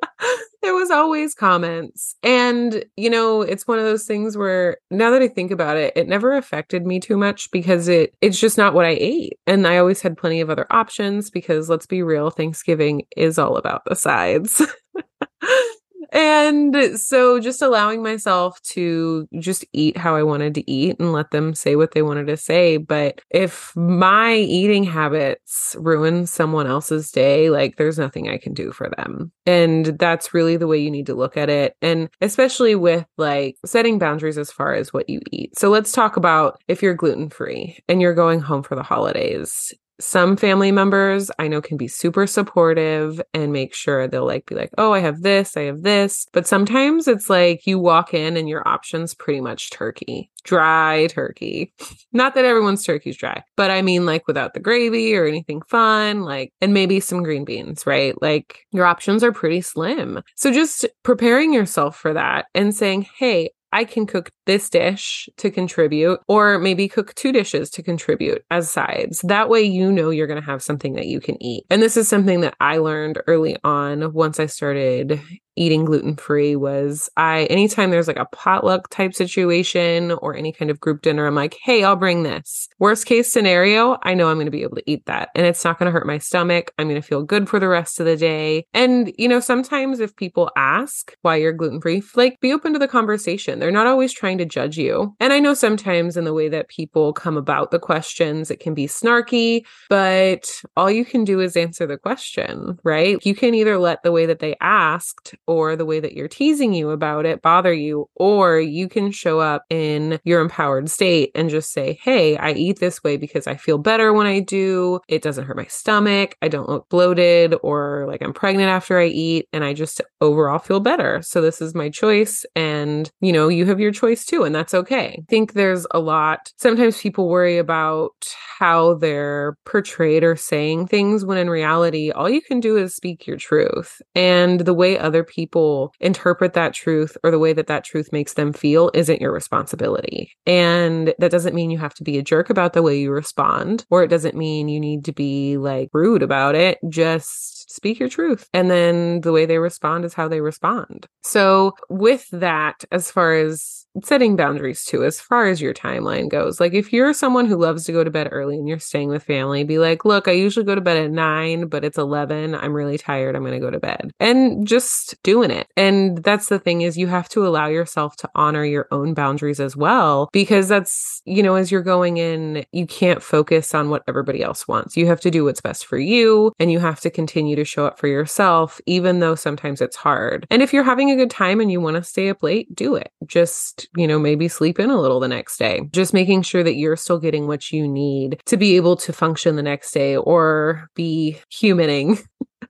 there 0.64 0.75
was 0.75 0.90
always 0.90 1.34
comments. 1.34 2.16
And, 2.22 2.84
you 2.96 3.11
know, 3.11 3.43
it's 3.43 3.66
one 3.66 3.78
of 3.78 3.84
those 3.84 4.06
things 4.06 4.37
where 4.37 4.78
now 4.90 5.11
that 5.11 5.20
I 5.20 5.28
think 5.28 5.50
about 5.50 5.76
it, 5.76 5.93
it 5.94 6.08
never 6.08 6.37
affected 6.37 6.87
me 6.87 7.00
too 7.00 7.19
much 7.19 7.50
because 7.50 7.87
it 7.87 8.14
it's 8.22 8.40
just 8.40 8.56
not 8.56 8.72
what 8.72 8.87
I 8.87 8.96
ate. 8.99 9.34
And 9.46 9.66
I 9.66 9.76
always 9.76 10.00
had 10.00 10.16
plenty 10.16 10.40
of 10.40 10.49
other 10.49 10.66
options 10.70 11.31
because 11.31 11.69
let's 11.69 11.87
be 11.87 12.02
real, 12.02 12.31
Thanksgiving 12.31 13.02
is 13.16 13.38
all 13.38 13.58
about 13.58 13.82
the 13.84 13.94
sides. 13.94 14.62
And 16.14 16.99
so 16.99 17.40
just 17.40 17.61
allowing 17.61 18.00
myself 18.00 18.62
to 18.62 19.28
just 19.40 19.64
eat 19.72 19.96
how 19.96 20.14
I 20.14 20.22
wanted 20.22 20.55
to 20.55 20.70
eat 20.70 21.00
and 21.00 21.12
let 21.12 21.32
them 21.32 21.55
say 21.55 21.75
what 21.75 21.90
they 21.90 22.02
wanted 22.02 22.28
to 22.28 22.37
say. 22.37 22.76
But 22.76 23.20
if 23.31 23.75
my 23.75 24.34
eating 24.34 24.84
habits 24.84 25.75
ruin 25.76 26.26
someone 26.28 26.69
else's 26.69 27.11
day, 27.11 27.50
like 27.50 27.76
there's 27.76 27.99
nothing 27.99 28.28
I 28.28 28.38
can 28.38 28.55
do 28.55 28.70
for 28.70 28.90
them. 28.96 29.32
And 29.44 29.87
that's 29.99 30.32
really 30.32 30.56
the 30.56 30.69
way 30.69 30.78
you 30.78 30.90
need 30.90 31.06
to 31.06 31.14
look 31.14 31.37
at 31.37 31.50
it. 31.50 31.75
And 31.82 32.08
especially 32.20 32.76
with 32.76 33.05
like 33.19 33.56
setting 33.67 33.99
boundaries 33.99 34.38
as 34.38 34.52
far 34.52 34.72
as 34.72 34.93
what 34.93 35.10
you 35.10 35.20
eat. 35.32 35.58
So 35.58 35.69
let's 35.69 35.90
talk 35.90 36.17
about 36.17 36.62
if 36.69 36.81
you're 36.81 36.94
gluten 36.94 37.28
free 37.28 37.81
and 37.88 38.00
you're 38.00 38.14
going 38.14 38.38
home 38.38 38.62
for 38.62 38.76
the 38.76 38.84
holidays 38.84 39.75
some 40.00 40.37
family 40.37 40.73
members 40.73 41.31
I 41.38 41.49
know 41.49 41.61
can 41.61 41.76
be 41.76 41.88
super 41.88 42.26
supportive 42.26 43.20
and 43.32 43.52
make 43.52 43.75
sure 43.75 44.08
they'll 44.08 44.26
like 44.26 44.46
be 44.46 44.55
like, 44.55 44.70
oh, 44.79 44.93
I 44.93 45.00
have 45.00 45.23
this, 45.23 45.56
I 45.56 45.62
have 45.62 45.82
this. 45.82 46.26
But 46.32 46.46
sometimes 46.46 47.06
it's 47.06 47.31
like 47.31 47.67
you 47.67 47.79
walk 47.79 48.14
in 48.14 48.37
and 48.37 48.49
your 48.49 48.67
option's 48.67 49.14
pretty 49.14 49.41
much 49.41 49.70
turkey, 49.70 50.31
dry 50.43 51.06
turkey. 51.08 51.73
Not 52.12 52.35
that 52.35 52.44
everyone's 52.44 52.85
turkey's 52.85 53.17
dry, 53.17 53.43
but 53.56 53.70
I 53.70 53.82
mean 53.82 54.05
like 54.05 54.26
without 54.26 54.55
the 54.55 54.61
gravy 54.61 55.14
or 55.14 55.26
anything 55.26 55.62
fun, 55.62 56.23
like, 56.23 56.52
and 56.61 56.75
maybe 56.75 57.00
some 57.00 57.23
green 57.23 57.44
beans, 57.44 57.87
right? 57.87 58.20
Like 58.20 58.67
your 58.73 58.87
options 58.87 59.23
are 59.23 59.32
pretty 59.32 59.61
slim. 59.61 60.23
So 60.35 60.52
just 60.52 60.87
preparing 61.02 61.52
yourself 61.52 61.96
for 61.96 62.12
that 62.12 62.46
and 62.55 62.75
saying, 62.75 63.06
hey, 63.17 63.50
I 63.75 63.85
can 63.85 64.06
cook 64.06 64.31
this 64.47 64.71
dish 64.71 65.29
to 65.38 65.50
contribute, 65.50 66.21
or 66.29 66.61
maybe 66.61 66.87
cook 66.87 67.12
two 67.17 67.32
dishes 67.32 67.71
to 67.71 67.82
contribute 67.82 68.44
as 68.49 68.71
sides. 68.71 69.21
That 69.23 69.49
way, 69.49 69.62
you 69.62 69.91
know 69.91 70.11
you're 70.11 70.29
going 70.29 70.41
to 70.41 70.47
have 70.47 70.62
something 70.62 70.94
that 70.94 71.06
you 71.06 71.21
can 71.21 71.43
eat. 71.43 71.65
And 71.71 71.82
this 71.82 71.97
is 71.97 72.09
something 72.09 72.41
that 72.43 72.55
I 72.61 72.79
learned 72.79 73.21
early 73.26 73.56
on 73.65 74.12
once 74.12 74.38
I 74.38 74.47
started 74.47 75.21
eating 75.56 75.85
gluten 75.85 76.17
free 76.17 76.56
was 76.56 77.09
I 77.17 77.45
anytime 77.45 77.91
there's 77.91 78.09
like 78.09 78.17
a 78.17 78.27
potluck 78.27 78.89
type 78.91 79.15
situation 79.15 80.12
or 80.12 80.35
any 80.35 80.53
kind 80.53 80.71
of 80.71 80.81
group 80.81 81.03
dinner, 81.03 81.27
I'm 81.27 81.35
like, 81.35 81.56
hey, 81.62 81.85
I'll 81.85 81.97
bring 81.97 82.23
this. 82.23 82.69
Worst 82.79 83.06
case 83.06 83.33
scenario, 83.33 83.99
I 84.03 84.15
know 84.15 84.29
I'm 84.29 84.37
going 84.37 84.47
to 84.47 84.51
be 84.51 84.62
able 84.62 84.77
to 84.77 84.91
eat 84.91 85.06
that 85.06 85.31
and 85.35 85.47
it's 85.47 85.65
not 85.65 85.79
going 85.79 85.87
to 85.87 85.93
hurt 85.93 86.06
my 86.06 86.19
stomach. 86.19 86.73
I'm 86.79 86.89
going 86.89 87.01
to 87.01 87.06
feel 87.06 87.23
good 87.23 87.49
for 87.49 87.59
the 87.59 87.69
rest 87.69 88.01
of 88.01 88.06
the 88.06 88.17
day. 88.17 88.67
And, 88.75 89.12
you 89.19 89.29
know, 89.29 89.41
sometimes 89.41 90.01
if 90.01 90.17
people 90.17 90.51
ask 90.56 91.17
why 91.23 91.37
you're 91.37 91.53
gluten 91.53 91.81
free, 91.81 92.03
like 92.15 92.41
be 92.41 92.53
open 92.53 92.73
to 92.73 92.79
the 92.79 92.89
conversation. 92.89 93.59
They're 93.59 93.71
not 93.71 93.87
always 93.87 94.12
trying 94.12 94.39
to 94.39 94.45
judge 94.45 94.77
you. 94.77 95.15
And 95.21 95.33
I 95.33 95.41
know 95.41 95.55
sometimes 95.55 96.17
in 96.17 96.25
the 96.25 96.35
way 96.35 96.49
that 96.49 96.69
people 96.69 97.12
come 97.12 97.37
about 97.37 97.71
the 97.71 97.79
questions, 97.79 98.51
it 98.51 98.61
can 98.61 98.75
be 98.75 98.87
snarky, 98.87 99.65
but 99.89 100.51
all 100.77 100.91
you 100.91 101.05
can 101.05 101.25
do 101.25 101.41
is 101.41 101.56
answer 101.56 101.87
the 101.87 101.99
question, 101.99 102.79
right? 102.84 103.25
You 103.25 103.34
can 103.34 103.55
either 103.55 103.79
let 103.79 104.03
the 104.03 104.13
way 104.13 104.27
that 104.27 104.39
they 104.39 104.56
asked 104.61 105.34
or 105.46 105.77
the 105.77 105.84
way 105.84 106.01
that 106.01 106.15
you're 106.15 106.29
teasing 106.29 106.72
you 106.74 106.91
about 106.91 107.27
it 107.27 107.43
bother 107.43 107.72
you, 107.72 108.08
or 108.15 108.58
you 108.58 108.89
can 108.89 109.10
show 109.10 109.41
up 109.41 109.65
in 109.70 110.19
your 110.24 110.41
empowered 110.41 110.91
state 110.91 111.31
and 111.34 111.51
just 111.51 111.72
say, 111.72 111.98
Hey, 112.03 112.36
I 112.36 112.53
eat 112.53 112.81
this 112.81 113.03
way 113.03 113.17
because 113.17 113.46
I 113.46 113.56
feel 113.56 113.79
better 113.79 114.13
when 114.13 114.27
I 114.27 114.41
do. 114.41 115.01
It 115.08 115.22
doesn't 115.22 115.44
hurt 115.44 115.56
my 115.56 115.67
stomach. 115.67 116.36
I 116.43 116.48
don't 116.48 116.69
look 116.69 116.89
bloated 116.89 117.55
or 117.63 118.06
like 118.08 118.22
I'm 118.22 118.32
pregnant 118.32 118.69
after 118.69 118.98
I 118.98 119.06
eat. 119.06 119.48
And 119.53 119.65
I 119.65 119.72
just 119.72 120.01
overall 120.20 120.58
feel 120.58 120.81
better. 120.81 121.20
So 121.22 121.41
this 121.41 121.60
is 121.60 121.74
my 121.74 121.91
choice. 121.91 122.44
And, 122.55 123.10
you 123.20 123.32
know, 123.32 123.48
you 123.48 123.67
have 123.67 123.81
your 123.81 123.93
choice 123.93 124.24
too. 124.24 124.44
And 124.44 124.55
that's 124.55 124.74
okay. 124.74 125.19
I 125.19 125.24
think 125.29 125.53
there's 125.53 125.86
a 125.91 126.01
lot. 126.01 126.53
Sometimes 126.56 127.01
people 127.01 127.29
worry 127.29 127.58
about 127.58 128.13
how 128.58 128.94
they're 128.94 129.56
portrayed 129.67 130.24
or 130.24 130.36
saying 130.36 130.86
things 130.86 131.24
when 131.24 131.39
in 131.39 131.51
reality, 131.51 132.10
all 132.10 132.29
you 132.29 132.41
can 132.41 132.60
do 132.60 132.77
is 132.77 132.94
speak 132.94 133.27
your 133.27 133.36
truth. 133.36 134.01
And 134.15 134.60
the 134.60 134.74
way 134.74 134.98
other 134.98 135.24
people 135.34 135.93
interpret 136.00 136.55
that 136.55 136.74
truth 136.74 137.17
or 137.24 137.31
the 137.31 137.38
way 137.38 137.53
that 137.53 137.67
that 137.67 137.84
truth 137.84 138.12
makes 138.12 138.34
them 138.34 138.53
feel 138.53 138.91
isn't 138.94 139.20
your 139.20 139.32
responsibility. 139.32 140.31
And 140.46 141.14
that 141.19 141.31
doesn't 141.31 141.55
mean 141.55 141.70
you 141.70 141.79
have 141.79 141.94
to 141.94 142.05
be 142.05 142.19
a 142.19 142.22
jerk 142.22 142.50
about 142.50 142.72
the 142.72 142.82
way 142.82 142.98
you 142.98 143.10
respond, 143.10 143.84
or 143.91 144.03
it 144.03 144.08
doesn't 144.08 144.36
mean 144.36 144.69
you 144.69 144.81
need 144.81 145.05
to 145.06 145.12
be 145.12 145.56
like 145.56 145.88
rude 145.93 146.22
about 146.22 146.55
it. 146.55 146.79
Just 146.88 147.72
speak 147.74 147.98
your 147.98 148.08
truth. 148.08 148.48
And 148.53 148.70
then 148.70 149.20
the 149.22 149.32
way 149.32 149.46
they 149.46 149.58
respond 149.58 150.05
is 150.05 150.14
how 150.14 150.29
they 150.29 150.41
respond. 150.41 151.06
So, 151.22 151.72
with 151.88 152.29
that, 152.31 152.84
as 152.93 153.10
far 153.10 153.34
as 153.34 153.83
setting 154.03 154.36
boundaries 154.36 154.84
too 154.84 155.05
as 155.05 155.20
far 155.20 155.46
as 155.46 155.60
your 155.60 155.74
timeline 155.74 156.29
goes. 156.29 156.60
Like 156.60 156.74
if 156.74 156.93
you're 156.93 157.13
someone 157.13 157.46
who 157.46 157.56
loves 157.56 157.84
to 157.84 157.93
go 157.93 158.03
to 158.03 158.10
bed 158.10 158.29
early 158.32 158.56
and 158.56 158.69
you're 158.69 158.79
staying 158.79 159.08
with 159.08 159.22
family, 159.22 159.65
be 159.65 159.79
like, 159.79 160.05
"Look, 160.05 160.29
I 160.29 160.32
usually 160.32 160.67
go 160.67 160.74
to 160.74 160.81
bed 160.81 160.96
at 160.96 161.10
9, 161.10 161.67
but 161.67 161.84
it's 161.84 161.98
11. 161.98 162.55
I'm 162.55 162.72
really 162.72 162.98
tired. 162.98 163.36
I'm 163.36 163.43
going 163.43 163.55
to 163.55 163.60
go 163.60 163.70
to 163.70 163.81
bed." 163.81 164.10
And 164.20 164.67
just 164.67 165.22
doing 165.22 165.51
it. 165.51 165.69
And 165.77 166.22
that's 166.24 166.48
the 166.48 166.58
thing 166.58 166.82
is 166.82 166.98
you 166.98 167.06
have 167.06 167.29
to 167.31 167.46
allow 167.46 167.67
yourself 167.67 168.17
to 168.17 168.31
honor 168.34 168.65
your 168.65 168.89
own 168.91 169.15
boundaries 169.15 169.60
as 169.60 169.77
well 169.77 170.29
because 170.32 170.69
that's, 170.69 171.22
you 171.24 171.43
know, 171.43 171.55
as 171.55 171.70
you're 171.70 171.82
going 171.82 172.17
in, 172.17 172.65
you 172.72 172.86
can't 172.86 173.22
focus 173.22 173.74
on 173.74 173.91
what 173.91 174.03
everybody 174.08 174.43
else 174.43 174.67
wants. 174.67 174.96
You 174.96 175.06
have 175.06 175.20
to 175.20 175.31
do 175.31 175.44
what's 175.44 175.60
best 175.60 175.86
for 175.86 175.98
you 175.98 176.53
and 176.58 176.70
you 176.72 176.79
have 176.81 177.01
to 177.01 177.10
continue 177.10 177.56
to 177.56 177.65
show 177.65 177.86
up 177.86 177.98
for 177.98 178.08
yourself 178.08 178.81
even 178.86 179.20
though 179.20 179.34
sometimes 179.34 179.81
it's 179.81 179.96
hard. 179.96 180.46
And 180.51 180.63
if 180.63 180.72
you're 180.72 180.84
having 180.84 181.10
a 181.10 181.17
good 181.17 181.31
time 181.31 181.60
and 181.60 181.70
you 181.70 181.81
want 181.81 181.96
to 181.96 182.03
stay 182.05 182.29
up 182.29 182.43
late, 182.43 182.74
do 182.74 182.94
it. 182.96 183.10
Just, 183.27 183.83
you 183.96 184.06
know, 184.06 184.19
maybe 184.19 184.48
sleep 184.48 184.79
in 184.79 184.91
a 184.91 185.00
little 185.00 185.20
the 185.20 185.29
next 185.29 185.58
day. 185.58 185.88
Just 185.93 186.14
making 186.14 186.43
sure 186.43 186.62
that 186.62 186.76
you're 186.76 186.96
still 186.96 187.19
getting 187.19 187.46
what 187.46 187.72
you 187.72 187.86
need 187.88 188.41
to 188.46 188.56
be 188.56 188.76
able 188.76 188.96
to 188.96 189.12
function 189.12 189.56
the 189.56 189.62
next 189.62 189.93
day 189.93 190.17
or 190.17 190.88
be 190.94 191.38
humaning 191.53 192.24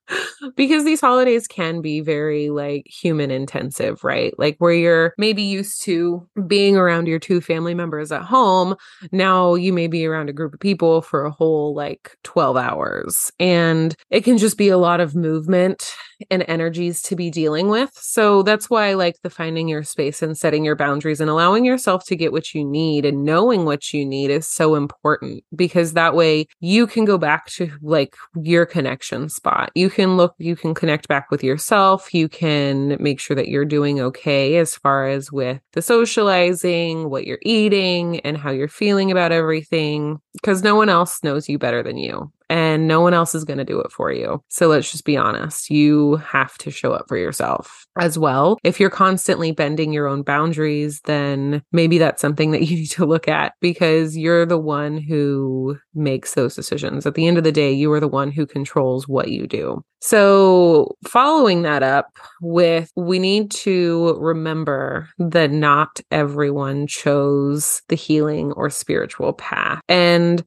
because 0.57 0.85
these 0.85 1.01
holidays 1.01 1.47
can 1.47 1.81
be 1.81 2.01
very 2.01 2.51
like 2.51 2.87
human 2.87 3.31
intensive, 3.31 4.05
right? 4.05 4.35
Like 4.39 4.57
where 4.59 4.73
you're 4.73 5.15
maybe 5.19 5.43
used 5.43 5.83
to 5.85 6.27
being 6.47 6.77
around 6.77 7.07
your 7.07 7.19
two 7.19 7.41
family 7.41 7.75
members 7.75 8.13
at 8.13 8.23
home, 8.23 8.77
now 9.13 9.55
you 9.55 9.73
may 9.73 9.87
be 9.87 10.07
around 10.07 10.29
a 10.29 10.33
group 10.35 10.55
of 10.55 10.61
people 10.61 11.03
for 11.03 11.25
a 11.25 11.31
whole 11.31 11.75
like 11.75 12.17
12 12.25 12.57
hours. 12.57 13.31
And 13.39 13.95
it 14.11 14.23
can 14.23 14.39
just 14.39 14.59
be 14.59 14.69
a 14.69 14.79
lot 14.79 15.01
of 15.01 15.15
movement 15.15 15.93
and 16.31 16.45
energies 16.49 17.03
to 17.03 17.17
be 17.17 17.31
dealing 17.31 17.69
with. 17.69 17.91
So 17.95 18.43
that's 18.43 18.71
why 18.71 18.89
I 18.89 18.95
like 18.95 19.21
the 19.23 19.31
finding 19.31 19.69
your 19.69 19.83
space 19.83 20.23
and 20.23 20.37
setting 20.37 20.65
your 20.65 20.77
boundaries 20.77 21.21
and 21.21 21.31
allowing 21.31 21.65
yourself 21.65 22.05
to 22.07 22.17
get 22.17 22.33
what 22.33 22.55
you 22.55 22.65
need 22.65 23.05
and 23.05 23.25
knowing 23.25 23.65
what 23.65 23.93
you 23.93 24.05
need 24.05 24.31
is 24.31 24.47
so 24.47 24.75
important 24.75 25.45
because 25.55 25.93
that 25.93 26.15
way 26.15 26.47
you 26.61 26.87
can 26.87 27.05
go 27.05 27.19
back 27.19 27.47
to 27.47 27.71
like 27.83 28.17
your 28.41 28.67
connection 28.67 29.29
spot. 29.29 29.71
You 29.75 29.91
can 29.91 30.17
look, 30.17 30.35
you 30.39 30.57
can 30.57 30.75
connect 30.75 31.09
back 31.09 31.31
with 31.31 31.43
yourself. 31.43 32.13
You 32.15 32.29
can 32.29 32.97
make 33.01 33.21
sure 33.21 33.35
that 33.37 33.49
you're 33.49 33.65
doing 33.65 34.01
okay 34.01 34.57
as 34.57 34.77
far 34.77 35.09
as 35.09 35.31
with 35.31 35.61
the 35.73 35.83
socializing, 35.83 37.11
what 37.11 37.27
you're 37.27 37.39
eating, 37.43 38.21
and 38.21 38.37
how 38.37 38.51
you're 38.51 38.69
feeling 38.69 39.11
about 39.11 39.33
everything 39.33 40.21
because 40.33 40.63
no 40.63 40.75
one 40.75 40.89
else 40.89 41.23
knows 41.23 41.49
you 41.49 41.59
better 41.59 41.83
than 41.83 41.97
you 41.97 42.31
and 42.55 42.87
no 42.87 43.01
one 43.01 43.15
else 43.15 43.35
is 43.35 43.45
going 43.45 43.59
to 43.59 43.65
do 43.65 43.81
it 43.81 43.91
for 43.91 44.13
you. 44.13 44.41
So 44.49 44.69
let's 44.69 44.89
just 44.89 45.05
be 45.05 45.17
honest. 45.17 45.71
You 45.71 46.17
have 46.19 46.57
to 46.59 46.71
show 46.71 46.93
up 46.93 47.07
for 47.09 47.17
yourself 47.17 47.85
as 47.99 48.17
well. 48.17 48.59
If 48.63 48.79
you're 48.79 48.91
constantly 48.91 49.51
bending 49.51 49.93
your 49.93 50.07
own 50.07 50.23
boundaries, 50.23 51.01
then 51.05 51.65
maybe 51.73 51.99
that's 51.99 52.23
something 52.23 52.53
that 52.53 52.63
you 52.69 52.77
need 52.77 52.91
to 52.93 53.07
look 53.07 53.27
at 53.27 53.55
because 53.61 54.17
you're 54.17 54.47
the 54.47 54.57
one 54.57 54.99
who 54.99 55.77
makes 55.95 56.35
those 56.35 56.55
decisions. 56.55 57.07
At 57.07 57.17
the 57.17 57.27
end 57.27 57.39
of 57.39 57.45
the 57.45 57.51
day, 57.51 57.73
you 57.73 57.91
are 57.91 57.99
the 57.99 58.07
one 58.07 58.31
who 58.31 58.47
controls 58.47 59.09
what 59.09 59.33
you 59.33 59.49
do. 59.49 59.85
So, 60.01 60.97
following 61.07 61.63
that 61.63 61.83
up 61.83 62.19
with, 62.43 62.93
we 62.95 63.19
need 63.19 63.51
to 63.53 64.17
remember 64.21 65.09
that 65.19 65.51
not 65.51 65.99
everyone 66.11 66.87
chose 66.87 67.81
the 67.89 67.97
healing 67.97 68.53
or 68.53 68.69
spiritual 68.69 69.33
path. 69.33 69.81
And 69.89 70.45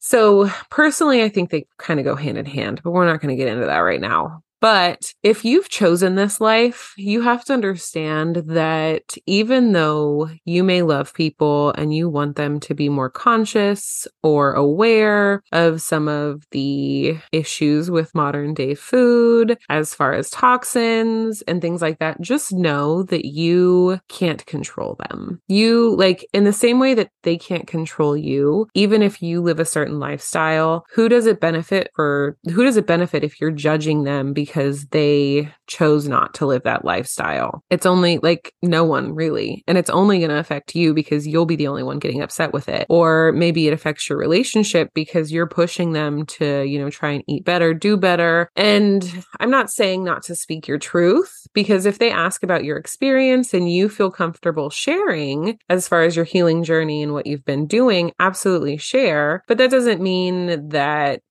so 0.00 0.50
personally, 0.70 1.22
I 1.22 1.28
think 1.28 1.50
they 1.50 1.66
kind 1.76 2.00
of 2.00 2.04
go 2.04 2.16
hand 2.16 2.38
in 2.38 2.46
hand, 2.46 2.80
but 2.82 2.90
we're 2.90 3.06
not 3.06 3.20
going 3.20 3.36
to 3.36 3.36
get 3.36 3.48
into 3.48 3.66
that 3.66 3.78
right 3.78 4.00
now. 4.00 4.42
But 4.60 5.14
if 5.22 5.44
you've 5.44 5.70
chosen 5.70 6.16
this 6.16 6.40
life, 6.40 6.92
you 6.98 7.22
have 7.22 7.44
to 7.46 7.54
understand 7.54 8.36
that 8.46 9.16
even 9.26 9.72
though 9.72 10.28
you 10.44 10.62
may 10.62 10.82
love 10.82 11.14
people 11.14 11.72
and 11.78 11.94
you 11.94 12.10
want 12.10 12.36
them 12.36 12.60
to 12.60 12.74
be 12.74 12.90
more 12.90 13.08
conscious 13.08 14.06
or 14.22 14.52
aware 14.52 15.42
of 15.52 15.80
some 15.80 16.08
of 16.08 16.44
the 16.50 17.16
issues 17.32 17.90
with 17.90 18.14
modern 18.14 18.52
day 18.52 18.74
food, 18.74 19.56
as 19.70 19.94
far 19.94 20.12
as 20.12 20.28
toxins 20.28 21.42
and 21.42 21.62
things 21.62 21.80
like 21.80 21.98
that, 21.98 22.20
just 22.20 22.52
know 22.52 23.02
that 23.04 23.24
you 23.24 23.98
can't 24.08 24.44
control 24.44 24.98
them. 25.08 25.40
You, 25.48 25.96
like, 25.96 26.26
in 26.34 26.44
the 26.44 26.52
same 26.52 26.78
way 26.78 26.92
that 26.94 27.10
they 27.22 27.38
can't 27.38 27.66
control 27.66 28.14
you, 28.16 28.68
even 28.74 29.02
if 29.02 29.22
you 29.22 29.40
live 29.40 29.58
a 29.58 29.64
certain 29.64 29.98
lifestyle, 29.98 30.84
who 30.92 31.08
does 31.08 31.24
it 31.24 31.40
benefit 31.40 31.90
for? 31.94 32.36
Who 32.52 32.62
does 32.64 32.76
it 32.76 32.86
benefit 32.86 33.24
if 33.24 33.40
you're 33.40 33.50
judging 33.50 34.04
them 34.04 34.34
because 34.34 34.49
because 34.50 34.86
they 34.86 35.48
chose 35.68 36.08
not 36.08 36.34
to 36.34 36.44
live 36.44 36.64
that 36.64 36.84
lifestyle. 36.84 37.62
It's 37.70 37.86
only 37.86 38.18
like 38.18 38.52
no 38.62 38.84
one 38.84 39.14
really. 39.14 39.62
And 39.68 39.78
it's 39.78 39.90
only 39.90 40.18
going 40.18 40.30
to 40.30 40.38
affect 40.38 40.74
you 40.74 40.92
because 40.92 41.24
you'll 41.24 41.46
be 41.46 41.54
the 41.54 41.68
only 41.68 41.84
one 41.84 42.00
getting 42.00 42.20
upset 42.20 42.52
with 42.52 42.68
it. 42.68 42.84
Or 42.90 43.30
maybe 43.30 43.68
it 43.68 43.72
affects 43.72 44.08
your 44.08 44.18
relationship 44.18 44.90
because 44.92 45.30
you're 45.30 45.46
pushing 45.46 45.92
them 45.92 46.26
to, 46.26 46.64
you 46.64 46.80
know, 46.80 46.90
try 46.90 47.12
and 47.12 47.22
eat 47.28 47.44
better, 47.44 47.72
do 47.72 47.96
better. 47.96 48.50
And 48.56 49.24
I'm 49.38 49.50
not 49.50 49.70
saying 49.70 50.02
not 50.02 50.24
to 50.24 50.34
speak 50.34 50.66
your 50.66 50.78
truth 50.78 51.46
because 51.54 51.86
if 51.86 52.00
they 52.00 52.10
ask 52.10 52.42
about 52.42 52.64
your 52.64 52.76
experience 52.76 53.54
and 53.54 53.70
you 53.70 53.88
feel 53.88 54.10
comfortable 54.10 54.68
sharing 54.68 55.58
as 55.68 55.86
far 55.86 56.02
as 56.02 56.16
your 56.16 56.24
healing 56.24 56.64
journey 56.64 57.04
and 57.04 57.12
what 57.12 57.28
you've 57.28 57.44
been 57.44 57.68
doing, 57.68 58.10
absolutely 58.18 58.78
share. 58.78 59.44
But 59.46 59.58
that 59.58 59.70
doesn't 59.70 60.02
mean 60.02 60.70
that 60.70 61.22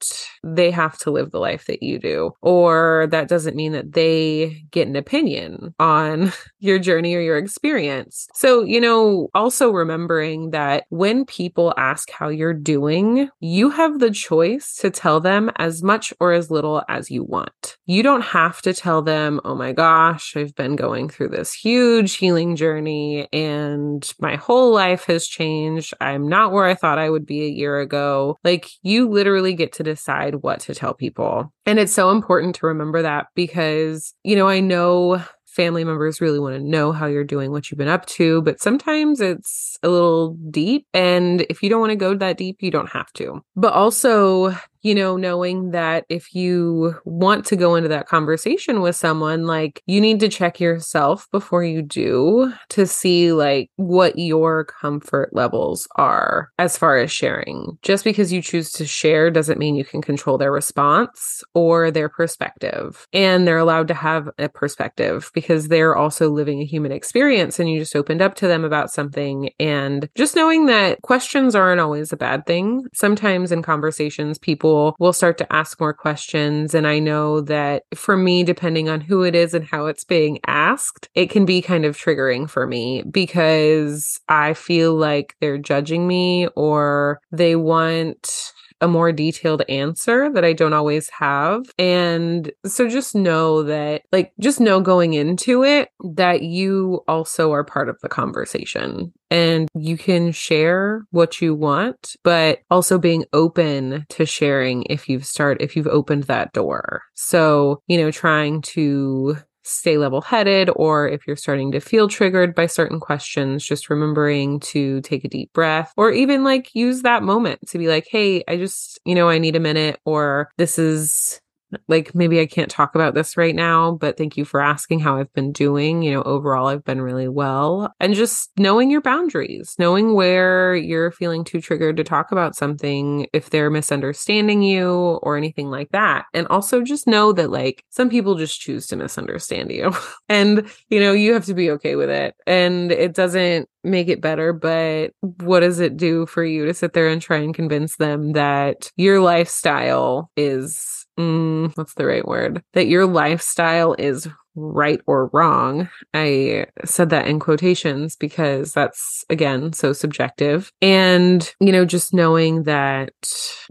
they 0.45 0.71
have 0.71 0.97
to 0.99 1.11
live 1.11 1.31
the 1.31 1.39
life 1.39 1.65
that 1.65 1.83
you 1.83 1.99
do 1.99 2.31
or 2.41 3.07
that 3.11 3.27
doesn't 3.27 3.55
mean 3.55 3.71
that 3.73 3.93
they 3.93 4.63
get 4.71 4.87
an 4.87 4.95
opinion 4.95 5.73
on 5.79 6.31
your 6.59 6.79
journey 6.79 7.15
or 7.15 7.21
your 7.21 7.37
experience. 7.37 8.27
So, 8.33 8.63
you 8.63 8.79
know, 8.79 9.29
also 9.33 9.71
remembering 9.71 10.51
that 10.51 10.85
when 10.89 11.25
people 11.25 11.73
ask 11.77 12.09
how 12.11 12.29
you're 12.29 12.53
doing, 12.53 13.29
you 13.39 13.69
have 13.69 13.99
the 13.99 14.11
choice 14.11 14.75
to 14.77 14.89
tell 14.89 15.19
them 15.19 15.51
as 15.57 15.81
much 15.83 16.13
or 16.19 16.33
as 16.33 16.51
little 16.51 16.83
as 16.87 17.09
you 17.09 17.23
want. 17.23 17.77
You 17.89 18.03
don't 18.03 18.21
have 18.21 18.61
to 18.61 18.73
tell 18.75 19.01
them, 19.01 19.41
oh 19.43 19.55
my 19.55 19.71
gosh, 19.71 20.37
I've 20.37 20.53
been 20.53 20.75
going 20.75 21.09
through 21.09 21.29
this 21.29 21.51
huge 21.51 22.17
healing 22.17 22.55
journey 22.55 23.27
and 23.33 24.07
my 24.19 24.35
whole 24.35 24.71
life 24.71 25.05
has 25.05 25.25
changed. 25.25 25.95
I'm 25.99 26.27
not 26.27 26.51
where 26.51 26.65
I 26.65 26.75
thought 26.75 26.99
I 26.99 27.09
would 27.09 27.25
be 27.25 27.41
a 27.41 27.49
year 27.49 27.79
ago. 27.79 28.37
Like, 28.43 28.69
you 28.83 29.09
literally 29.09 29.55
get 29.55 29.73
to 29.73 29.83
decide 29.83 30.35
what 30.43 30.59
to 30.61 30.75
tell 30.75 30.93
people. 30.93 31.51
And 31.65 31.79
it's 31.79 31.91
so 31.91 32.11
important 32.11 32.53
to 32.57 32.67
remember 32.67 33.01
that 33.01 33.25
because, 33.33 34.13
you 34.23 34.35
know, 34.35 34.47
I 34.47 34.59
know 34.59 35.23
family 35.47 35.83
members 35.83 36.21
really 36.21 36.39
want 36.39 36.55
to 36.55 36.63
know 36.63 36.91
how 36.91 37.07
you're 37.07 37.23
doing, 37.23 37.51
what 37.51 37.71
you've 37.71 37.79
been 37.79 37.87
up 37.87 38.05
to, 38.05 38.43
but 38.43 38.61
sometimes 38.61 39.19
it's 39.19 39.77
a 39.81 39.89
little 39.89 40.37
deep. 40.51 40.85
And 40.93 41.41
if 41.49 41.63
you 41.63 41.69
don't 41.69 41.81
want 41.81 41.89
to 41.89 41.95
go 41.95 42.15
that 42.15 42.37
deep, 42.37 42.57
you 42.61 42.69
don't 42.69 42.91
have 42.91 43.11
to. 43.13 43.41
But 43.55 43.73
also, 43.73 44.55
you 44.81 44.95
know, 44.95 45.17
knowing 45.17 45.71
that 45.71 46.05
if 46.09 46.33
you 46.33 46.95
want 47.05 47.45
to 47.45 47.55
go 47.55 47.75
into 47.75 47.89
that 47.89 48.07
conversation 48.07 48.81
with 48.81 48.95
someone, 48.95 49.45
like 49.45 49.81
you 49.85 49.99
need 49.99 50.19
to 50.21 50.29
check 50.29 50.59
yourself 50.59 51.27
before 51.31 51.63
you 51.63 51.81
do 51.81 52.53
to 52.69 52.85
see 52.85 53.33
like 53.33 53.69
what 53.75 54.17
your 54.17 54.65
comfort 54.65 55.29
levels 55.33 55.87
are 55.95 56.49
as 56.57 56.77
far 56.77 56.97
as 56.97 57.11
sharing. 57.11 57.77
Just 57.81 58.03
because 58.03 58.31
you 58.31 58.41
choose 58.41 58.71
to 58.71 58.85
share 58.85 59.29
doesn't 59.29 59.59
mean 59.59 59.75
you 59.75 59.85
can 59.85 60.01
control 60.01 60.37
their 60.37 60.51
response 60.51 61.43
or 61.53 61.91
their 61.91 62.09
perspective. 62.09 63.05
And 63.11 63.47
they're 63.47 63.57
allowed 63.57 63.87
to 63.89 63.93
have 63.93 64.29
a 64.37 64.47
perspective 64.47 65.31
because 65.33 65.67
they're 65.67 65.95
also 65.95 66.29
living 66.29 66.61
a 66.61 66.65
human 66.65 66.91
experience 66.91 67.59
and 67.59 67.69
you 67.69 67.79
just 67.79 67.95
opened 67.95 68.21
up 68.21 68.35
to 68.35 68.47
them 68.47 68.63
about 68.63 68.91
something. 68.91 69.49
And 69.59 70.09
just 70.15 70.35
knowing 70.35 70.67
that 70.67 71.01
questions 71.01 71.55
aren't 71.55 71.81
always 71.81 72.13
a 72.13 72.17
bad 72.17 72.45
thing. 72.45 72.85
Sometimes 72.93 73.51
in 73.51 73.61
conversations, 73.61 74.37
people 74.37 74.68
people 74.69 74.95
will 74.99 75.13
start 75.13 75.37
to 75.39 75.53
ask 75.53 75.79
more 75.79 75.93
questions. 75.93 76.73
And 76.73 76.87
I 76.87 76.99
know 76.99 77.41
that 77.41 77.83
for 77.95 78.15
me, 78.15 78.43
depending 78.43 78.87
on 78.89 79.01
who 79.01 79.23
it 79.23 79.35
is 79.35 79.53
and 79.53 79.65
how 79.65 79.87
it's 79.87 80.03
being 80.03 80.39
asked, 80.45 81.09
it 81.15 81.29
can 81.29 81.45
be 81.45 81.61
kind 81.61 81.85
of 81.85 81.97
triggering 81.97 82.49
for 82.49 82.67
me 82.67 83.03
because 83.09 84.19
I 84.29 84.53
feel 84.53 84.93
like 84.95 85.35
they're 85.41 85.57
judging 85.57 86.07
me 86.07 86.47
or 86.55 87.19
they 87.31 87.55
want 87.55 88.53
a 88.81 88.87
more 88.87 89.11
detailed 89.11 89.63
answer 89.69 90.31
that 90.31 90.45
I 90.45 90.53
don't 90.53 90.73
always 90.73 91.09
have. 91.09 91.63
And 91.77 92.51
so 92.65 92.87
just 92.87 93.15
know 93.15 93.63
that, 93.63 94.03
like, 94.11 94.31
just 94.39 94.59
know 94.59 94.79
going 94.81 95.13
into 95.13 95.63
it 95.63 95.89
that 96.15 96.43
you 96.43 97.01
also 97.07 97.51
are 97.51 97.63
part 97.63 97.89
of 97.89 97.97
the 98.01 98.09
conversation 98.09 99.13
and 99.31 99.69
you 99.75 99.97
can 99.97 100.31
share 100.31 101.05
what 101.11 101.41
you 101.41 101.53
want, 101.53 102.15
but 102.23 102.59
also 102.71 102.97
being 102.97 103.25
open 103.33 104.05
to 104.09 104.25
sharing 104.25 104.83
if 104.89 105.07
you've 105.07 105.25
start 105.25 105.61
if 105.61 105.75
you've 105.75 105.87
opened 105.87 106.23
that 106.23 106.51
door. 106.53 107.01
So, 107.13 107.81
you 107.87 107.97
know, 107.97 108.11
trying 108.11 108.61
to 108.61 109.37
stay 109.69 109.97
level 109.97 110.21
headed 110.21 110.69
or 110.75 111.07
if 111.07 111.27
you're 111.27 111.35
starting 111.35 111.71
to 111.71 111.79
feel 111.79 112.07
triggered 112.07 112.55
by 112.55 112.65
certain 112.65 112.99
questions, 112.99 113.65
just 113.65 113.89
remembering 113.89 114.59
to 114.59 115.01
take 115.01 115.23
a 115.23 115.29
deep 115.29 115.51
breath 115.53 115.93
or 115.97 116.11
even 116.11 116.43
like 116.43 116.73
use 116.73 117.01
that 117.03 117.23
moment 117.23 117.59
to 117.67 117.77
be 117.77 117.87
like, 117.87 118.07
hey, 118.09 118.43
I 118.47 118.57
just, 118.57 118.99
you 119.05 119.15
know, 119.15 119.29
I 119.29 119.37
need 119.37 119.55
a 119.55 119.59
minute 119.59 119.99
or 120.05 120.49
this 120.57 120.79
is 120.79 121.39
like 121.87 122.15
maybe 122.15 122.39
I 122.39 122.45
can't 122.45 122.71
talk 122.71 122.95
about 122.95 123.13
this 123.13 123.37
right 123.37 123.55
now, 123.55 123.91
but 123.91 124.17
thank 124.17 124.37
you 124.37 124.45
for 124.45 124.61
asking 124.61 124.99
how 124.99 125.17
I've 125.17 125.31
been 125.33 125.51
doing. 125.51 126.01
You 126.01 126.11
know, 126.11 126.23
overall, 126.23 126.67
I've 126.67 126.83
been 126.83 127.01
really 127.01 127.27
well. 127.27 127.93
And 127.99 128.13
just 128.13 128.51
knowing 128.57 128.89
your 128.89 129.01
boundaries, 129.01 129.75
knowing 129.77 130.13
where 130.13 130.75
you're 130.75 131.11
feeling 131.11 131.43
too 131.43 131.61
triggered 131.61 131.97
to 131.97 132.03
talk 132.03 132.31
about 132.31 132.55
something, 132.55 133.27
if 133.33 133.49
they're 133.49 133.69
misunderstanding 133.69 134.63
you 134.63 135.19
or 135.21 135.37
anything 135.37 135.69
like 135.69 135.89
that. 135.91 136.25
And 136.33 136.47
also 136.47 136.81
just 136.81 137.07
know 137.07 137.33
that, 137.33 137.51
like, 137.51 137.83
some 137.89 138.09
people 138.09 138.35
just 138.35 138.59
choose 138.59 138.87
to 138.87 138.95
misunderstand 138.95 139.71
you. 139.71 139.91
and, 140.29 140.69
you 140.89 140.99
know, 140.99 141.13
you 141.13 141.33
have 141.33 141.45
to 141.45 141.53
be 141.53 141.71
okay 141.71 141.95
with 141.95 142.09
it. 142.09 142.35
And 142.47 142.91
it 142.91 143.13
doesn't 143.13 143.69
make 143.83 144.07
it 144.07 144.21
better, 144.21 144.53
but 144.53 145.11
what 145.21 145.61
does 145.61 145.79
it 145.79 145.97
do 145.97 146.25
for 146.25 146.43
you 146.43 146.65
to 146.65 146.73
sit 146.73 146.93
there 146.93 147.07
and 147.07 147.21
try 147.21 147.37
and 147.37 147.53
convince 147.53 147.95
them 147.97 148.33
that 148.33 148.91
your 148.95 149.19
lifestyle 149.19 150.29
is, 150.35 151.05
mm, 151.17 151.75
what's 151.75 151.93
the 151.95 152.05
right 152.05 152.27
word? 152.27 152.61
That 152.73 152.87
your 152.87 153.05
lifestyle 153.05 153.95
is 153.97 154.27
right 154.55 154.99
or 155.07 155.27
wrong. 155.27 155.89
I 156.13 156.65
said 156.85 157.09
that 157.11 157.27
in 157.27 157.39
quotations 157.39 158.15
because 158.15 158.73
that's 158.73 159.23
again 159.29 159.73
so 159.73 159.93
subjective. 159.93 160.71
And, 160.81 161.49
you 161.59 161.71
know, 161.71 161.85
just 161.85 162.13
knowing 162.13 162.63
that 162.63 163.13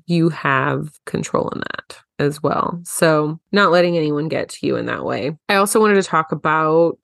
you 0.07 0.29
have 0.31 0.89
control 1.05 1.51
in 1.51 1.61
that 1.61 1.99
as 2.19 2.43
well. 2.43 2.81
So, 2.85 3.39
not 3.53 3.71
letting 3.71 3.97
anyone 3.97 4.29
get 4.29 4.49
to 4.51 4.67
you 4.67 4.77
in 4.77 4.87
that 4.87 5.05
way. 5.05 5.37
I 5.49 5.57
also 5.57 5.81
wanted 5.81 5.95
to 5.95 6.03
talk 6.03 6.33
about 6.33 6.99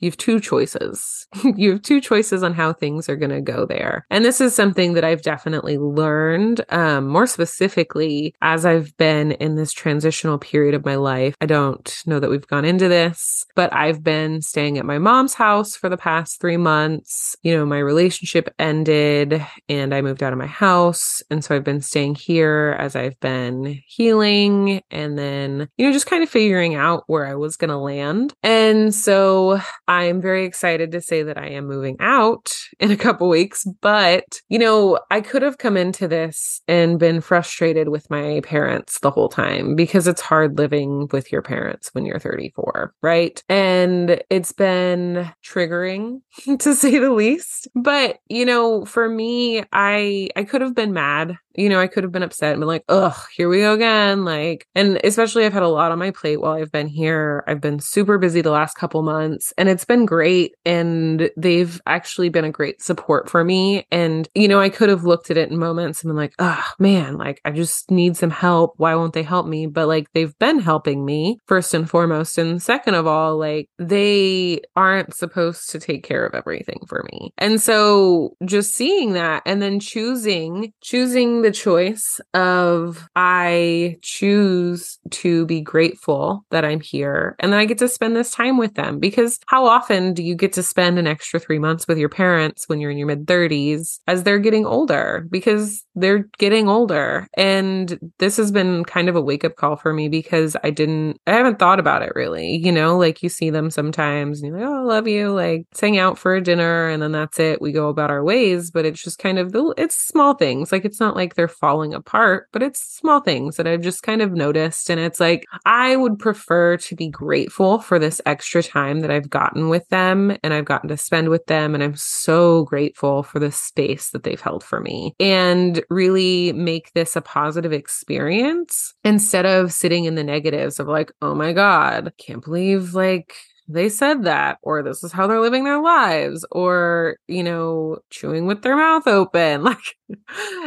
you 0.00 0.10
have 0.10 0.16
two 0.16 0.40
choices. 0.40 1.28
you 1.56 1.72
have 1.72 1.82
two 1.82 2.00
choices 2.00 2.42
on 2.42 2.54
how 2.54 2.72
things 2.72 3.08
are 3.08 3.16
going 3.16 3.30
to 3.30 3.40
go 3.40 3.66
there. 3.66 4.06
And 4.10 4.24
this 4.24 4.40
is 4.40 4.54
something 4.54 4.94
that 4.94 5.04
I've 5.04 5.22
definitely 5.22 5.78
learned 5.78 6.62
um, 6.70 7.06
more 7.06 7.26
specifically 7.26 8.34
as 8.42 8.64
I've 8.64 8.96
been 8.96 9.32
in 9.32 9.56
this 9.56 9.72
transitional 9.72 10.38
period 10.38 10.74
of 10.74 10.84
my 10.84 10.96
life. 10.96 11.34
I 11.40 11.46
don't 11.46 12.02
know 12.06 12.18
that 12.18 12.30
we've 12.30 12.46
gone 12.46 12.64
into 12.64 12.88
this, 12.88 13.46
but 13.54 13.72
I've 13.72 14.02
been 14.02 14.40
staying 14.42 14.78
at 14.78 14.86
my 14.86 14.98
mom's 14.98 15.34
house 15.34 15.76
for 15.76 15.88
the 15.88 15.96
past 15.96 16.40
three 16.40 16.56
months. 16.56 17.36
You 17.42 17.56
know, 17.56 17.66
my 17.66 17.78
relationship 17.78 18.52
ended 18.58 19.44
and 19.68 19.94
I 19.94 20.00
moved 20.00 20.22
out 20.22 20.32
of 20.32 20.38
my 20.38 20.46
house. 20.46 21.22
And 21.30 21.44
so 21.44 21.54
I've 21.54 21.64
been 21.64 21.82
staying 21.82 22.14
here 22.14 22.76
as 22.78 22.96
I've 22.96 23.18
been 23.20 23.80
healing 23.86 24.80
and 24.90 25.18
then, 25.18 25.68
you 25.76 25.86
know, 25.86 25.92
just 25.92 26.06
kind 26.06 26.22
of 26.22 26.30
figuring 26.30 26.74
out 26.74 27.04
where 27.06 27.26
I 27.26 27.34
was 27.34 27.56
going 27.56 27.70
to 27.70 27.76
land. 27.76 28.32
And 28.42 28.94
so 28.94 29.60
I'm 29.90 30.20
very 30.20 30.44
excited 30.44 30.92
to 30.92 31.00
say 31.00 31.24
that 31.24 31.36
I 31.36 31.48
am 31.48 31.66
moving 31.66 31.96
out 31.98 32.56
in 32.78 32.92
a 32.92 32.96
couple 32.96 33.28
weeks, 33.28 33.66
but 33.80 34.40
you 34.48 34.56
know, 34.56 35.00
I 35.10 35.20
could 35.20 35.42
have 35.42 35.58
come 35.58 35.76
into 35.76 36.06
this 36.06 36.62
and 36.68 36.96
been 36.96 37.20
frustrated 37.20 37.88
with 37.88 38.08
my 38.08 38.40
parents 38.44 39.00
the 39.00 39.10
whole 39.10 39.28
time 39.28 39.74
because 39.74 40.06
it's 40.06 40.20
hard 40.20 40.58
living 40.58 41.08
with 41.10 41.32
your 41.32 41.42
parents 41.42 41.90
when 41.92 42.06
you're 42.06 42.20
34, 42.20 42.94
right? 43.02 43.42
And 43.48 44.22
it's 44.30 44.52
been 44.52 45.28
triggering 45.44 46.20
to 46.60 46.72
say 46.76 46.96
the 47.00 47.10
least. 47.10 47.66
But, 47.74 48.20
you 48.28 48.46
know, 48.46 48.84
for 48.84 49.08
me, 49.08 49.64
I 49.72 50.28
I 50.36 50.44
could 50.44 50.60
have 50.60 50.76
been 50.76 50.92
mad 50.92 51.36
you 51.54 51.68
know, 51.68 51.80
I 51.80 51.86
could 51.86 52.04
have 52.04 52.12
been 52.12 52.22
upset 52.22 52.52
and 52.52 52.60
been 52.60 52.68
like, 52.68 52.84
ugh, 52.88 53.16
here 53.34 53.48
we 53.48 53.58
go 53.58 53.74
again. 53.74 54.24
Like, 54.24 54.66
and 54.74 55.00
especially 55.04 55.44
I've 55.44 55.52
had 55.52 55.62
a 55.62 55.68
lot 55.68 55.92
on 55.92 55.98
my 55.98 56.10
plate 56.10 56.40
while 56.40 56.52
I've 56.52 56.72
been 56.72 56.86
here. 56.86 57.44
I've 57.46 57.60
been 57.60 57.80
super 57.80 58.18
busy 58.18 58.40
the 58.40 58.50
last 58.50 58.76
couple 58.76 59.02
months 59.02 59.52
and 59.58 59.68
it's 59.68 59.84
been 59.84 60.06
great. 60.06 60.54
And 60.64 61.30
they've 61.36 61.80
actually 61.86 62.28
been 62.28 62.44
a 62.44 62.50
great 62.50 62.82
support 62.82 63.28
for 63.28 63.42
me. 63.44 63.86
And, 63.90 64.28
you 64.34 64.48
know, 64.48 64.60
I 64.60 64.68
could 64.68 64.88
have 64.88 65.04
looked 65.04 65.30
at 65.30 65.36
it 65.36 65.50
in 65.50 65.58
moments 65.58 66.02
and 66.02 66.08
been 66.08 66.16
like, 66.16 66.34
oh 66.38 66.64
man, 66.78 67.16
like 67.16 67.40
I 67.44 67.50
just 67.50 67.90
need 67.90 68.16
some 68.16 68.30
help. 68.30 68.74
Why 68.76 68.94
won't 68.94 69.14
they 69.14 69.22
help 69.22 69.46
me? 69.46 69.66
But 69.66 69.88
like 69.88 70.10
they've 70.12 70.38
been 70.38 70.60
helping 70.60 71.04
me 71.04 71.38
first 71.46 71.74
and 71.74 71.88
foremost. 71.88 72.38
And 72.38 72.62
second 72.62 72.94
of 72.94 73.06
all, 73.06 73.38
like 73.38 73.68
they 73.78 74.60
aren't 74.76 75.14
supposed 75.14 75.70
to 75.70 75.80
take 75.80 76.04
care 76.04 76.24
of 76.24 76.34
everything 76.34 76.80
for 76.88 77.04
me. 77.12 77.32
And 77.38 77.60
so 77.60 78.36
just 78.44 78.74
seeing 78.74 79.14
that 79.14 79.42
and 79.46 79.60
then 79.60 79.80
choosing, 79.80 80.72
choosing 80.80 81.39
the 81.42 81.50
choice 81.50 82.20
of 82.34 83.08
I 83.16 83.96
choose 84.02 84.98
to 85.10 85.46
be 85.46 85.60
grateful 85.60 86.44
that 86.50 86.64
I'm 86.64 86.80
here 86.80 87.36
and 87.38 87.52
then 87.52 87.60
I 87.60 87.64
get 87.64 87.78
to 87.78 87.88
spend 87.88 88.16
this 88.16 88.30
time 88.30 88.56
with 88.56 88.74
them 88.74 88.98
because 88.98 89.38
how 89.46 89.66
often 89.66 90.14
do 90.14 90.22
you 90.22 90.34
get 90.34 90.52
to 90.54 90.62
spend 90.62 90.98
an 90.98 91.06
extra 91.06 91.40
three 91.40 91.58
months 91.58 91.86
with 91.86 91.98
your 91.98 92.08
parents 92.08 92.68
when 92.68 92.80
you're 92.80 92.90
in 92.90 92.98
your 92.98 93.06
mid 93.06 93.26
30s 93.26 94.00
as 94.06 94.22
they're 94.22 94.38
getting 94.38 94.66
older 94.66 95.26
because 95.30 95.84
they're 95.94 96.28
getting 96.38 96.68
older. 96.68 97.28
And 97.36 97.98
this 98.18 98.36
has 98.36 98.50
been 98.50 98.84
kind 98.84 99.08
of 99.08 99.16
a 99.16 99.20
wake 99.20 99.44
up 99.44 99.56
call 99.56 99.76
for 99.76 99.92
me 99.92 100.08
because 100.08 100.56
I 100.64 100.70
didn't, 100.70 101.18
I 101.26 101.32
haven't 101.32 101.58
thought 101.58 101.78
about 101.78 102.02
it 102.02 102.12
really. 102.14 102.56
You 102.56 102.72
know, 102.72 102.96
like 102.96 103.22
you 103.22 103.28
see 103.28 103.50
them 103.50 103.70
sometimes 103.70 104.40
and 104.40 104.48
you're 104.48 104.58
like, 104.58 104.68
oh, 104.68 104.80
I 104.80 104.82
love 104.82 105.08
you. 105.08 105.32
Like, 105.32 105.66
hang 105.78 105.98
out 105.98 106.18
for 106.18 106.34
a 106.34 106.40
dinner 106.40 106.88
and 106.88 107.02
then 107.02 107.12
that's 107.12 107.38
it. 107.38 107.60
We 107.60 107.72
go 107.72 107.88
about 107.88 108.10
our 108.10 108.24
ways. 108.24 108.70
But 108.70 108.86
it's 108.86 109.02
just 109.02 109.18
kind 109.18 109.38
of, 109.38 109.52
the, 109.52 109.74
it's 109.76 109.96
small 109.96 110.34
things. 110.34 110.72
Like, 110.72 110.84
it's 110.84 111.00
not 111.00 111.16
like 111.16 111.29
they're 111.34 111.48
falling 111.48 111.94
apart, 111.94 112.48
but 112.52 112.62
it's 112.62 112.80
small 112.80 113.20
things 113.20 113.56
that 113.56 113.66
I've 113.66 113.82
just 113.82 114.02
kind 114.02 114.22
of 114.22 114.32
noticed. 114.32 114.90
And 114.90 115.00
it's 115.00 115.20
like, 115.20 115.46
I 115.64 115.96
would 115.96 116.18
prefer 116.18 116.76
to 116.78 116.96
be 116.96 117.08
grateful 117.08 117.80
for 117.80 117.98
this 117.98 118.20
extra 118.26 118.62
time 118.62 119.00
that 119.00 119.10
I've 119.10 119.30
gotten 119.30 119.68
with 119.68 119.88
them 119.88 120.36
and 120.42 120.54
I've 120.54 120.64
gotten 120.64 120.88
to 120.88 120.96
spend 120.96 121.28
with 121.28 121.46
them. 121.46 121.74
And 121.74 121.82
I'm 121.82 121.96
so 121.96 122.64
grateful 122.64 123.22
for 123.22 123.38
the 123.38 123.52
space 123.52 124.10
that 124.10 124.22
they've 124.22 124.40
held 124.40 124.64
for 124.64 124.80
me. 124.80 125.14
And 125.18 125.82
really 125.90 126.52
make 126.52 126.92
this 126.92 127.16
a 127.16 127.20
positive 127.20 127.72
experience 127.72 128.94
instead 129.04 129.46
of 129.46 129.72
sitting 129.72 130.04
in 130.04 130.14
the 130.14 130.24
negatives 130.24 130.80
of 130.80 130.88
like, 130.88 131.12
oh 131.22 131.34
my 131.34 131.52
God, 131.52 132.12
can't 132.18 132.44
believe 132.44 132.94
like 132.94 133.34
they 133.72 133.88
said 133.88 134.24
that, 134.24 134.58
or 134.62 134.82
this 134.82 135.04
is 135.04 135.12
how 135.12 135.26
they're 135.26 135.40
living 135.40 135.64
their 135.64 135.80
lives, 135.80 136.44
or, 136.50 137.16
you 137.28 137.42
know, 137.42 137.98
chewing 138.10 138.46
with 138.46 138.62
their 138.62 138.76
mouth 138.76 139.06
open. 139.06 139.64
Like, 139.70 139.96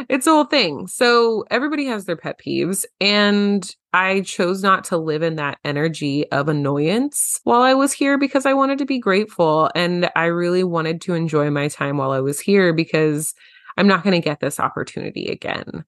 it's 0.08 0.26
a 0.26 0.30
whole 0.30 0.44
thing. 0.44 0.86
So, 0.86 1.44
everybody 1.50 1.84
has 1.86 2.06
their 2.06 2.16
pet 2.16 2.40
peeves. 2.40 2.84
And 3.00 3.70
I 3.92 4.22
chose 4.22 4.62
not 4.62 4.84
to 4.84 4.96
live 4.96 5.22
in 5.22 5.36
that 5.36 5.58
energy 5.64 6.30
of 6.32 6.48
annoyance 6.48 7.40
while 7.44 7.60
I 7.60 7.74
was 7.74 7.92
here 7.92 8.16
because 8.16 8.46
I 8.46 8.54
wanted 8.54 8.78
to 8.78 8.86
be 8.86 8.98
grateful. 8.98 9.70
And 9.74 10.10
I 10.16 10.26
really 10.26 10.64
wanted 10.64 11.00
to 11.02 11.14
enjoy 11.14 11.50
my 11.50 11.68
time 11.68 11.98
while 11.98 12.12
I 12.12 12.20
was 12.20 12.40
here 12.40 12.72
because 12.72 13.34
I'm 13.76 13.86
not 13.86 14.02
going 14.02 14.20
to 14.20 14.24
get 14.24 14.40
this 14.40 14.58
opportunity 14.58 15.26
again. 15.26 15.84